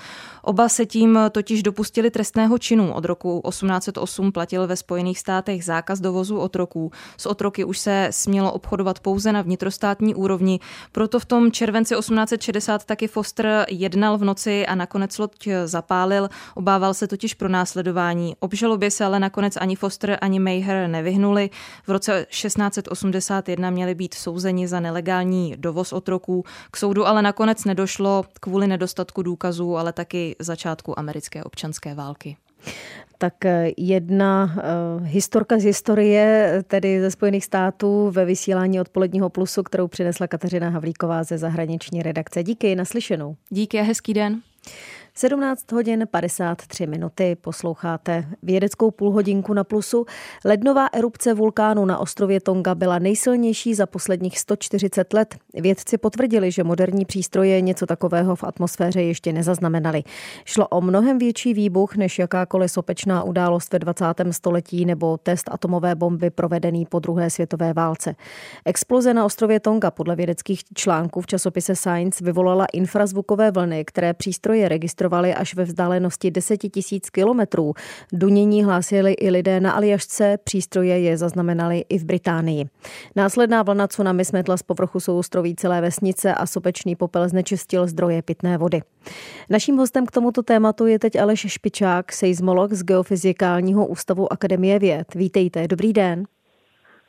Oba 0.43 0.69
se 0.69 0.87
tím 0.87 1.19
totiž 1.31 1.63
dopustili 1.63 2.11
trestného 2.11 2.59
činu. 2.59 2.93
Od 2.93 3.05
roku 3.05 3.43
1808 3.49 4.33
platil 4.33 4.67
ve 4.67 4.77
Spojených 4.77 5.19
státech 5.19 5.65
zákaz 5.65 6.01
dovozu 6.01 6.39
otroků. 6.39 6.93
S 7.17 7.27
otroky 7.27 7.65
už 7.65 7.79
se 7.79 8.09
smělo 8.11 8.53
obchodovat 8.53 9.01
pouze 9.01 9.33
na 9.33 9.43
vnitrostátní 9.43 10.15
úrovni. 10.15 10.61
Proto 10.93 11.21
v 11.21 11.25
tom 11.25 11.53
červenci 11.53 11.95
1860 11.95 12.85
taky 12.85 13.09
Foster 13.09 13.67
jednal 13.69 14.19
v 14.19 14.25
noci 14.25 14.67
a 14.67 14.75
nakonec 14.75 15.19
loď 15.19 15.49
zapálil. 15.65 16.29
Obával 16.55 16.95
se 16.95 17.07
totiž 17.07 17.35
pro 17.35 17.49
následování. 17.49 18.37
Obžalobě 18.41 18.91
se 18.91 19.05
ale 19.05 19.21
nakonec 19.21 19.57
ani 19.57 19.77
Foster, 19.77 20.19
ani 20.21 20.41
Mayher 20.41 20.89
nevyhnuli. 20.89 21.51
V 21.87 21.91
roce 21.91 22.27
1681 22.31 23.71
měli 23.71 23.95
být 23.95 24.15
souzeni 24.15 24.69
za 24.69 24.81
nelegální 24.81 25.48
dovoz 25.57 25.93
otroků. 25.93 26.45
K 26.71 26.77
soudu 26.77 27.07
ale 27.07 27.23
nakonec 27.23 27.65
nedošlo 27.65 28.25
kvůli 28.41 28.67
nedostatku 28.67 29.23
důkazů, 29.23 29.77
ale 29.77 29.93
taky 29.93 30.37
začátku 30.39 30.99
americké 30.99 31.45
občanské 31.45 31.95
války. 31.95 32.37
Tak 33.19 33.45
eh, 33.45 33.71
jedna 33.77 34.45
uh, 34.45 35.07
historka 35.07 35.59
z 35.59 35.65
historie, 35.65 36.63
tedy 36.67 37.01
ze 37.01 37.11
Spojených 37.11 37.45
států 37.45 38.11
ve 38.11 38.25
vysílání 38.25 38.81
odpoledního 38.81 39.31
plusu, 39.31 39.63
kterou 39.63 39.89
přinesla 39.89 40.27
Kateřina 40.27 40.69
Havlíková 40.69 41.25
ze 41.25 41.39
zahraniční 41.39 42.03
redakce. 42.03 42.43
Díky, 42.43 42.77
naslyšenou. 42.77 43.37
Díky 43.51 43.81
a 43.81 43.83
hezký 43.83 44.15
den. 44.15 44.41
17 45.19 45.73
hodin 45.73 46.07
53 46.11 46.87
minuty 46.87 47.37
posloucháte 47.41 48.25
vědeckou 48.43 48.91
půlhodinku 48.91 49.55
na 49.55 49.65
plusu. 49.65 50.07
Lednová 50.45 50.87
erupce 50.93 51.35
vulkánu 51.35 51.85
na 51.85 51.99
ostrově 51.99 52.41
Tonga 52.41 52.75
byla 52.75 52.99
nejsilnější 52.99 53.75
za 53.75 53.87
posledních 53.87 54.39
140 54.39 55.13
let. 55.13 55.37
Vědci 55.55 55.99
potvrdili, 55.99 56.51
že 56.51 56.65
moderní 56.65 57.05
přístroje 57.05 57.61
něco 57.61 57.87
takového 57.87 58.37
v 58.37 58.45
atmosféře 58.45 59.03
ještě 59.03 59.33
nezaznamenali. 59.33 60.03
Šlo 60.45 60.69
o 60.69 60.81
mnohem 60.81 61.19
větší 61.19 61.55
výbuch 61.55 61.97
než 61.97 62.19
jakákoliv 62.19 62.71
sopečná 62.71 63.23
událost 63.23 63.73
ve 63.73 63.79
20. 63.79 64.05
století 64.31 64.85
nebo 64.85 65.17
test 65.17 65.51
atomové 65.51 65.95
bomby 65.95 66.31
provedený 66.31 66.87
po 66.87 66.99
druhé 66.99 67.31
světové 67.31 67.73
válce. 67.73 68.15
Exploze 68.65 69.15
na 69.15 69.25
ostrově 69.25 69.61
Tonga 69.61 69.91
podle 69.91 70.17
vědeckých 70.17 70.65
článků 70.75 71.21
v 71.21 71.27
časopise 71.27 71.77
Science 71.77 72.25
vyvolala 72.25 72.67
infrazvukové 72.73 73.51
vlny, 73.51 73.85
které 73.85 74.15
přístroje 74.15 74.69
registrovaly 74.69 75.08
registrovali 75.09 75.35
až 75.35 75.55
ve 75.55 75.65
vzdálenosti 75.65 76.31
10 76.31 76.57
tisíc 76.57 77.11
kilometrů. 77.11 77.75
Dunění 78.13 78.65
hlásili 78.65 79.13
i 79.13 79.31
lidé 79.31 79.61
na 79.61 79.73
Aljašce, 79.73 80.39
přístroje 80.45 81.01
je 81.01 81.17
zaznamenali 81.17 81.85
i 81.89 81.99
v 81.99 82.05
Británii. 82.05 82.65
Následná 83.17 83.63
vlna 83.63 83.87
tsunami 83.87 84.25
smetla 84.25 84.57
z 84.57 84.63
povrchu 84.63 85.01
soustroví 85.01 85.55
celé 85.57 85.81
vesnice 85.81 86.35
a 86.35 86.47
sopečný 86.47 86.97
popel 86.97 87.29
znečistil 87.29 87.87
zdroje 87.87 88.23
pitné 88.23 88.59
vody. 88.59 88.83
Naším 89.51 89.77
hostem 89.77 90.07
k 90.07 90.11
tomuto 90.11 90.43
tématu 90.43 90.87
je 90.87 90.99
teď 90.99 91.17
Aleš 91.17 91.47
Špičák, 91.49 92.13
seismolog 92.13 92.73
z 92.73 92.83
Geofyzikálního 92.83 93.87
ústavu 93.87 94.33
Akademie 94.33 94.79
věd. 94.79 95.15
Vítejte, 95.15 95.69
dobrý 95.69 95.93
den. 95.93 96.25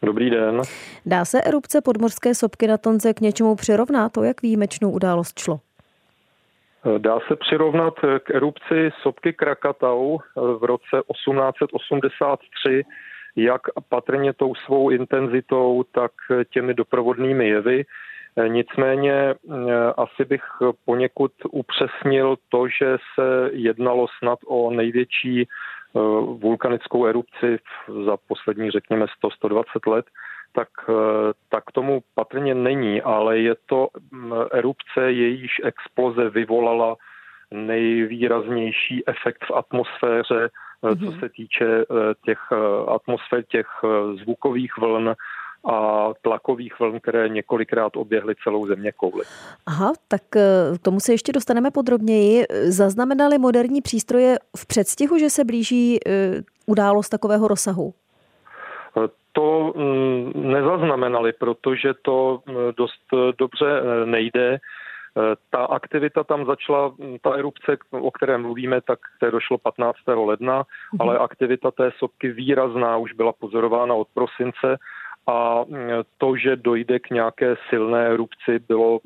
Dobrý 0.01 0.29
den. 0.29 0.61
Dá 1.05 1.25
se 1.25 1.41
erupce 1.41 1.81
podmorské 1.81 2.35
sopky 2.35 2.67
na 2.67 2.77
Tonze 2.77 3.13
k 3.13 3.21
něčemu 3.21 3.55
přirovnat? 3.55 4.17
O 4.17 4.23
jak 4.23 4.41
výjimečnou 4.41 4.91
událost 4.91 5.39
šlo? 5.39 5.59
Dá 6.97 7.19
se 7.27 7.35
přirovnat 7.35 7.93
k 8.23 8.29
erupci 8.29 8.91
sopky 9.01 9.33
Krakatau 9.33 10.17
v 10.35 10.63
roce 10.63 11.01
1883, 11.11 12.83
jak 13.35 13.61
patrně 13.89 14.33
tou 14.33 14.55
svou 14.55 14.89
intenzitou, 14.89 15.83
tak 15.91 16.11
těmi 16.49 16.73
doprovodnými 16.73 17.47
jevy. 17.47 17.85
Nicméně 18.47 19.13
eh, 19.13 19.35
asi 19.97 20.25
bych 20.25 20.43
poněkud 20.85 21.31
upřesnil 21.51 22.35
to, 22.49 22.67
že 22.67 22.97
se 23.15 23.49
jednalo 23.51 24.07
snad 24.19 24.39
o 24.47 24.71
největší 24.71 25.41
eh, 25.41 25.47
vulkanickou 26.33 27.05
erupci 27.05 27.57
za 28.05 28.17
poslední, 28.27 28.71
řekněme, 28.71 29.05
100-120 29.43 29.91
let 29.91 30.05
tak, 30.51 30.67
eh, 30.89 30.93
tak 31.49 31.63
tomu 31.73 31.99
patrně 32.15 32.55
není, 32.55 33.01
ale 33.01 33.39
je 33.39 33.55
to 33.65 33.87
mm, 34.11 34.33
erupce, 34.51 35.11
jejíž 35.11 35.51
exploze 35.63 36.29
vyvolala 36.29 36.95
nejvýraznější 37.51 39.03
efekt 39.07 39.45
v 39.45 39.51
atmosféře, 39.55 40.49
mm-hmm. 40.83 40.99
co 40.99 41.11
mhm. 41.11 41.19
se 41.19 41.29
týče 41.29 41.65
eh, 41.65 41.85
těch 42.25 42.39
atmosfér, 42.87 43.43
těch 43.43 43.67
zvukových 44.23 44.77
vln, 44.77 45.15
a 45.63 46.09
tlakových 46.21 46.79
vln, 46.79 46.99
které 46.99 47.29
několikrát 47.29 47.95
oběhly 47.95 48.35
celou 48.43 48.67
země 48.67 48.91
kouli. 48.91 49.23
Aha, 49.65 49.93
tak 50.07 50.21
k 50.31 50.77
tomu 50.81 50.99
se 50.99 51.13
ještě 51.13 51.31
dostaneme 51.31 51.71
podrobněji. 51.71 52.45
Zaznamenali 52.67 53.37
moderní 53.37 53.81
přístroje 53.81 54.37
v 54.57 54.65
předstihu, 54.65 55.17
že 55.17 55.29
se 55.29 55.43
blíží 55.43 55.99
událost 56.65 57.09
takového 57.09 57.47
rozsahu? 57.47 57.93
To 59.31 59.73
mm, 59.75 60.31
nezaznamenali, 60.35 61.33
protože 61.33 61.93
to 62.01 62.41
mm, 62.45 62.55
dost 62.77 63.01
dobře 63.37 63.81
e, 63.81 64.05
nejde. 64.05 64.53
E, 64.53 64.59
ta 65.49 65.65
aktivita 65.65 66.23
tam 66.23 66.45
začala, 66.45 66.93
mm, 66.97 67.17
ta 67.21 67.33
erupce, 67.33 67.77
o 67.91 68.11
které 68.11 68.37
mluvíme, 68.37 68.81
tak 68.81 68.99
to 69.19 69.31
došlo 69.31 69.57
15. 69.57 69.97
ledna, 70.07 70.63
mm-hmm. 70.63 70.97
ale 70.99 71.17
aktivita 71.17 71.71
té 71.71 71.91
sopky 71.97 72.31
výrazná 72.31 72.97
už 72.97 73.13
byla 73.13 73.33
pozorována 73.33 73.93
od 73.93 74.07
prosince 74.13 74.77
a 75.27 75.65
to, 76.17 76.37
že 76.37 76.55
dojde 76.55 76.99
k 76.99 77.09
nějaké 77.09 77.55
silné 77.69 78.07
erupci, 78.07 78.59
bylo 78.67 78.99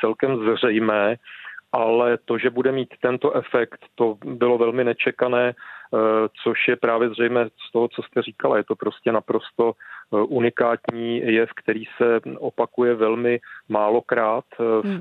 celkem 0.00 0.36
zřejmé 0.36 1.16
ale 1.72 2.18
to, 2.24 2.38
že 2.38 2.50
bude 2.50 2.72
mít 2.72 2.94
tento 3.00 3.36
efekt, 3.36 3.80
to 3.94 4.16
bylo 4.24 4.58
velmi 4.58 4.84
nečekané, 4.84 5.48
eh, 5.48 5.54
což 6.42 6.68
je 6.68 6.76
právě 6.76 7.08
zřejmé 7.08 7.48
z 7.68 7.72
toho, 7.72 7.88
co 7.88 8.02
jste 8.02 8.22
říkala. 8.22 8.56
Je 8.56 8.64
to 8.64 8.76
prostě 8.76 9.12
naprosto 9.12 9.72
eh, 9.72 10.16
unikátní 10.16 11.18
jev, 11.18 11.50
který 11.56 11.84
se 11.96 12.20
opakuje 12.38 12.94
velmi 12.94 13.40
málokrát 13.68 14.44
eh, 14.60 14.88
hmm. 14.88 15.00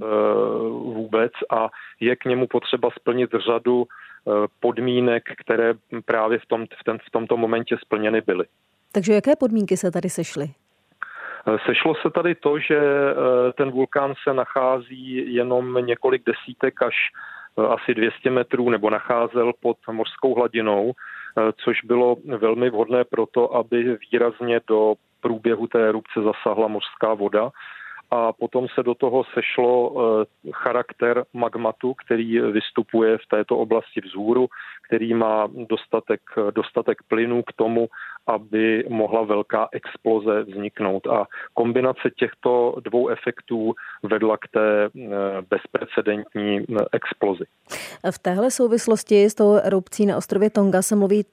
vůbec 0.93 1.31
a 1.49 1.69
je 1.99 2.15
k 2.15 2.25
němu 2.25 2.47
potřeba 2.47 2.89
splnit 2.99 3.29
řadu 3.45 3.85
podmínek, 4.59 5.23
které 5.37 5.73
právě 6.05 6.39
v, 6.39 6.45
tom, 6.45 6.65
v, 6.65 6.83
ten, 6.83 6.97
v 6.97 7.11
tomto 7.11 7.37
momentě 7.37 7.77
splněny 7.81 8.21
byly. 8.21 8.45
Takže 8.91 9.13
jaké 9.13 9.35
podmínky 9.35 9.77
se 9.77 9.91
tady 9.91 10.09
sešly? 10.09 10.49
Sešlo 11.65 11.95
se 11.95 12.09
tady 12.09 12.35
to, 12.35 12.59
že 12.59 12.77
eh, 12.77 13.53
ten 13.53 13.71
vulkán 13.71 14.13
se 14.23 14.33
nachází 14.33 15.33
jenom 15.33 15.85
několik 15.85 16.23
desítek 16.25 16.81
až 16.81 16.95
eh, 16.95 17.34
asi 17.57 17.93
200 17.93 18.29
metrů 18.29 18.69
nebo 18.69 18.89
nacházel 18.89 19.53
pod 19.61 19.77
mořskou 19.91 20.35
hladinou, 20.35 20.91
eh, 20.93 21.51
což 21.63 21.83
bylo 21.83 22.15
velmi 22.37 22.69
vhodné 22.69 23.03
pro 23.03 23.25
to, 23.25 23.55
aby 23.55 23.97
výrazně 24.11 24.59
do 24.67 24.95
průběhu 25.21 25.67
té 25.67 25.89
erupce 25.89 26.21
zasahla 26.21 26.67
mořská 26.67 27.13
voda 27.13 27.51
a 28.11 28.33
potom 28.33 28.67
se 28.75 28.83
do 28.83 28.95
toho 28.95 29.23
sešlo 29.33 29.93
eh, 29.95 30.25
charakter 30.51 31.25
magmatu, 31.33 31.93
který 31.93 32.39
vystupuje 32.39 33.17
v 33.17 33.27
této 33.29 33.57
oblasti 33.57 34.01
vzhůru, 34.01 34.47
který 34.87 35.13
má 35.13 35.47
dostatek, 35.69 36.21
dostatek 36.51 36.97
plynu 37.07 37.43
k 37.43 37.53
tomu, 37.53 37.87
aby 38.27 38.85
mohla 38.89 39.23
velká 39.23 39.67
exploze 39.71 40.43
vzniknout. 40.43 41.07
A 41.07 41.25
kombinace 41.53 42.09
těchto 42.17 42.75
dvou 42.83 43.09
efektů 43.09 43.73
vedla 44.03 44.37
k 44.37 44.47
té 44.47 44.85
eh, 44.85 45.09
bezprecedentní 45.49 46.59
eh, 46.59 46.85
explozi. 46.91 47.43
V 48.11 48.19
téhle 48.19 48.51
souvislosti 48.51 49.25
s 49.25 49.35
tou 49.35 49.55
erupcí 49.55 50.05
na 50.05 50.17
ostrově 50.17 50.49
Tonga 50.49 50.81
se 50.81 50.95
mluví 50.95 51.25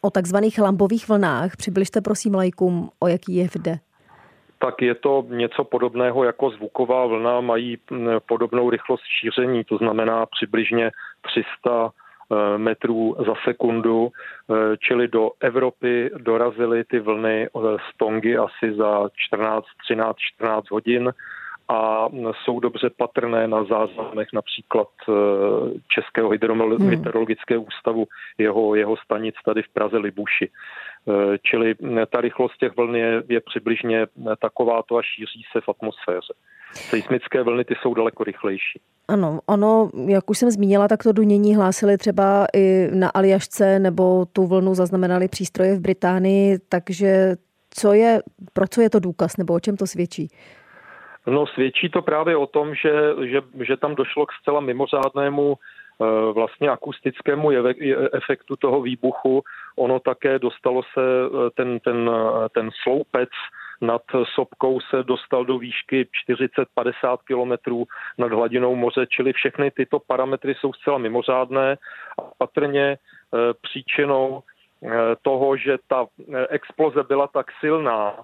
o 0.00 0.10
takzvaných 0.10 0.58
lambových 0.58 1.08
vlnách. 1.08 1.56
Přibližte 1.56 2.00
prosím 2.00 2.34
lajkům, 2.34 2.90
o 3.00 3.08
jaký 3.08 3.34
je 3.36 3.48
jde 3.58 3.78
tak 4.58 4.82
je 4.82 4.94
to 4.94 5.24
něco 5.28 5.64
podobného 5.64 6.24
jako 6.24 6.50
zvuková 6.50 7.06
vlna, 7.06 7.40
mají 7.40 7.78
podobnou 8.26 8.70
rychlost 8.70 9.02
šíření, 9.20 9.64
to 9.64 9.76
znamená 9.76 10.26
přibližně 10.26 10.90
300 11.20 11.90
e, 12.30 12.58
metrů 12.58 13.16
za 13.26 13.34
sekundu, 13.44 14.08
e, 14.08 14.76
čili 14.76 15.08
do 15.08 15.30
Evropy 15.40 16.10
dorazily 16.18 16.84
ty 16.84 17.00
vlny 17.00 17.42
e, 17.42 17.48
z 17.60 17.96
Tongy 17.96 18.36
asi 18.36 18.74
za 18.76 19.08
14, 19.16 19.66
13, 19.84 20.16
14 20.36 20.70
hodin 20.70 21.12
a 21.70 22.08
jsou 22.44 22.60
dobře 22.60 22.90
patrné 22.96 23.48
na 23.48 23.64
záznamech 23.64 24.28
například 24.32 24.88
Českého 25.88 26.28
hmm. 26.28 26.90
hydrologického 26.90 27.62
ústavu, 27.62 28.06
jeho, 28.38 28.74
jeho 28.74 28.96
stanic 28.96 29.34
tady 29.44 29.62
v 29.62 29.68
Praze 29.68 29.98
Libuši. 29.98 30.50
Eh, 31.08 31.38
čili 31.42 31.74
eh, 32.00 32.06
ta 32.06 32.20
rychlost 32.20 32.56
těch 32.56 32.76
vln 32.76 32.96
je, 32.96 33.22
je 33.28 33.40
přibližně 33.40 34.02
eh, 34.02 34.36
takováto 34.40 34.96
a 34.96 35.02
šíří 35.02 35.42
se 35.52 35.60
v 35.60 35.68
atmosféře. 35.68 36.34
Seismické 36.72 37.42
vlny 37.42 37.64
ty 37.64 37.74
jsou 37.82 37.94
daleko 37.94 38.24
rychlejší. 38.24 38.80
Ano, 39.08 39.40
ono, 39.46 39.90
jak 40.06 40.30
už 40.30 40.38
jsem 40.38 40.50
zmínila, 40.50 40.88
tak 40.88 41.02
to 41.02 41.12
dunění 41.12 41.56
hlásili 41.56 41.98
třeba 41.98 42.46
i 42.54 42.88
na 42.94 43.08
Aljašce 43.08 43.78
nebo 43.78 44.26
tu 44.32 44.46
vlnu 44.46 44.74
zaznamenali 44.74 45.28
přístroje 45.28 45.76
v 45.76 45.80
Británii, 45.80 46.58
takže 46.68 47.36
co 47.70 47.92
je, 47.92 48.22
pro 48.52 48.68
co 48.68 48.80
je 48.80 48.90
to 48.90 49.00
důkaz 49.00 49.36
nebo 49.36 49.54
o 49.54 49.60
čem 49.60 49.76
to 49.76 49.86
svědčí? 49.86 50.28
No 51.26 51.46
svědčí 51.46 51.88
to 51.88 52.02
právě 52.02 52.36
o 52.36 52.46
tom, 52.46 52.74
že, 52.74 52.92
že, 53.24 53.40
že 53.64 53.76
tam 53.76 53.94
došlo 53.94 54.26
k 54.26 54.32
zcela 54.40 54.60
mimořádnému 54.60 55.56
vlastně 56.32 56.70
akustickému 56.70 57.50
efektu 58.12 58.56
toho 58.56 58.82
výbuchu. 58.82 59.42
Ono 59.76 60.00
také 60.00 60.38
dostalo 60.38 60.82
se, 60.82 61.00
eh, 61.00 61.50
ten, 61.54 61.80
ten, 61.80 62.10
eh, 62.10 62.48
ten 62.48 62.70
sloupec 62.82 63.28
nad 63.80 64.02
sopkou 64.34 64.80
se 64.80 65.02
dostal 65.02 65.44
do 65.44 65.58
výšky 65.58 66.08
40-50 66.12 67.22
kilometrů 67.22 67.84
nad 68.18 68.32
hladinou 68.32 68.74
moře, 68.74 69.06
čili 69.06 69.32
všechny 69.32 69.70
tyto 69.70 69.98
parametry 69.98 70.54
jsou 70.54 70.72
zcela 70.72 70.98
mimořádné 70.98 71.76
a 72.18 72.22
patrně 72.38 72.98
příčinou 73.62 74.42
toho, 75.22 75.56
že 75.56 75.78
ta 75.88 76.06
exploze 76.48 77.02
byla 77.02 77.26
tak 77.26 77.46
silná, 77.60 78.14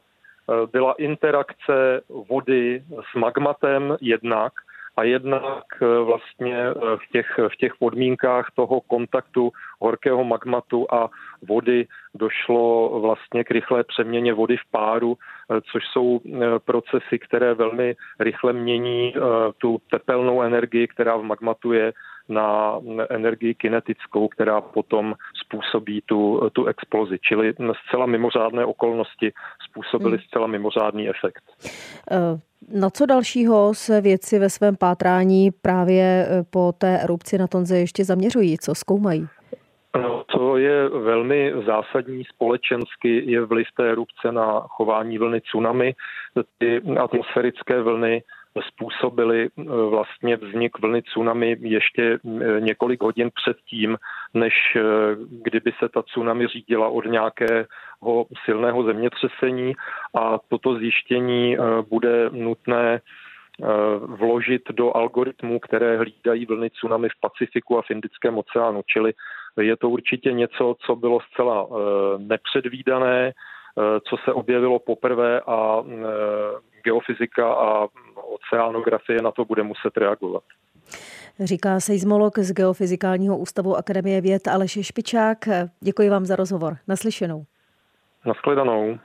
byla 0.72 0.92
interakce 0.92 2.00
vody 2.28 2.82
s 3.12 3.14
magmatem 3.14 3.96
jednak 4.00 4.52
a 4.96 5.02
jednak 5.02 5.64
eh, 5.82 5.86
vlastně 6.04 6.56
eh, 6.58 6.72
v 6.96 7.12
těch, 7.12 7.26
v 7.48 7.56
těch 7.56 7.72
podmínkách 7.78 8.46
toho 8.54 8.80
kontaktu 8.80 9.52
horkého 9.80 10.24
magmatu 10.24 10.86
a 10.94 11.10
vody 11.48 11.86
došlo 12.14 13.00
vlastně 13.00 13.44
k 13.44 13.50
rychlé 13.50 13.84
přeměně 13.84 14.34
vody 14.34 14.56
v 14.56 14.70
páru, 14.70 15.16
eh, 15.16 15.60
což 15.72 15.82
jsou 15.92 16.20
procesy, 16.64 17.18
které 17.18 17.54
velmi 17.54 17.94
rychle 18.20 18.52
mění 18.52 19.14
tu 19.58 19.78
tepelnou 19.90 20.42
energii, 20.42 20.88
která 20.88 21.16
v 21.16 21.22
magmatu 21.22 21.72
je, 21.72 21.92
na 22.28 22.78
energii 23.10 23.54
kinetickou, 23.54 24.28
která 24.28 24.60
potom 24.60 25.14
způsobí 25.44 26.02
tu, 26.06 26.50
tu 26.52 26.66
explozi. 26.66 27.18
Čili 27.18 27.54
zcela 27.86 28.06
mimořádné 28.06 28.64
okolnosti 28.64 29.32
způsobily 29.70 30.16
hmm. 30.16 30.24
zcela 30.28 30.46
mimořádný 30.46 31.08
efekt. 31.08 31.44
Na 32.72 32.90
co 32.90 33.06
dalšího 33.06 33.74
se 33.74 34.00
věci 34.00 34.38
ve 34.38 34.50
svém 34.50 34.76
pátrání 34.76 35.50
právě 35.50 36.02
e, 36.02 36.42
po 36.50 36.72
té 36.78 36.98
erupci 36.98 37.38
na 37.38 37.46
Tonze 37.46 37.78
ještě 37.78 38.04
zaměřují? 38.04 38.58
Co 38.58 38.74
zkoumají? 38.74 39.28
No, 40.02 40.24
to 40.24 40.56
je 40.56 40.88
velmi 40.88 41.52
zásadní 41.66 42.24
společensky, 42.24 43.30
je 43.30 43.44
vliv 43.44 43.66
té 43.76 43.90
erupce 43.90 44.32
na 44.32 44.60
chování 44.60 45.18
vlny 45.18 45.40
tsunami. 45.40 45.94
Ty 46.58 46.80
atmosférické 46.98 47.82
vlny 47.82 48.22
způsobily 48.62 49.44
e, 49.44 49.62
vlastně 49.90 50.36
vznik 50.36 50.78
vlny 50.78 51.02
tsunami 51.02 51.56
ještě 51.60 52.02
e, 52.12 52.18
několik 52.60 53.02
hodin 53.02 53.30
předtím, 53.34 53.96
než 54.34 54.54
kdyby 55.30 55.72
se 55.78 55.88
ta 55.88 56.02
tsunami 56.02 56.46
řídila 56.46 56.88
od 56.88 57.04
nějaké 57.04 57.66
silného 58.44 58.84
zemětřesení 58.84 59.72
a 60.14 60.38
toto 60.48 60.74
zjištění 60.74 61.56
eh, 61.56 61.60
bude 61.90 62.30
nutné 62.30 63.00
eh, 63.00 63.66
vložit 63.98 64.62
do 64.70 64.96
algoritmů, 64.96 65.60
které 65.60 65.98
hlídají 65.98 66.46
vlny 66.46 66.70
tsunami 66.70 67.08
v 67.08 67.20
Pacifiku 67.20 67.78
a 67.78 67.82
v 67.82 67.90
Indickém 67.90 68.38
oceánu. 68.38 68.82
Čili 68.86 69.12
je 69.60 69.76
to 69.76 69.88
určitě 69.88 70.32
něco, 70.32 70.76
co 70.86 70.96
bylo 70.96 71.18
zcela 71.20 71.66
eh, 71.66 71.74
nepředvídané, 72.18 73.32
co 74.08 74.16
se 74.24 74.32
objevilo 74.32 74.78
poprvé 74.78 75.40
a 75.40 75.82
geofyzika 76.84 77.52
a 77.54 77.88
oceánografie 78.34 79.22
na 79.22 79.30
to 79.30 79.44
bude 79.44 79.62
muset 79.62 79.96
reagovat. 79.96 80.42
Říká 81.40 81.80
seismolog 81.80 82.38
z 82.38 82.52
Geofyzikálního 82.52 83.38
ústavu 83.38 83.76
Akademie 83.76 84.20
věd 84.20 84.48
Aleš 84.48 84.78
Špičák. 84.86 85.48
Děkuji 85.80 86.10
vám 86.10 86.26
za 86.26 86.36
rozhovor. 86.36 86.76
Naslyšenou. 86.88 87.44
Naschledanou. 88.26 88.98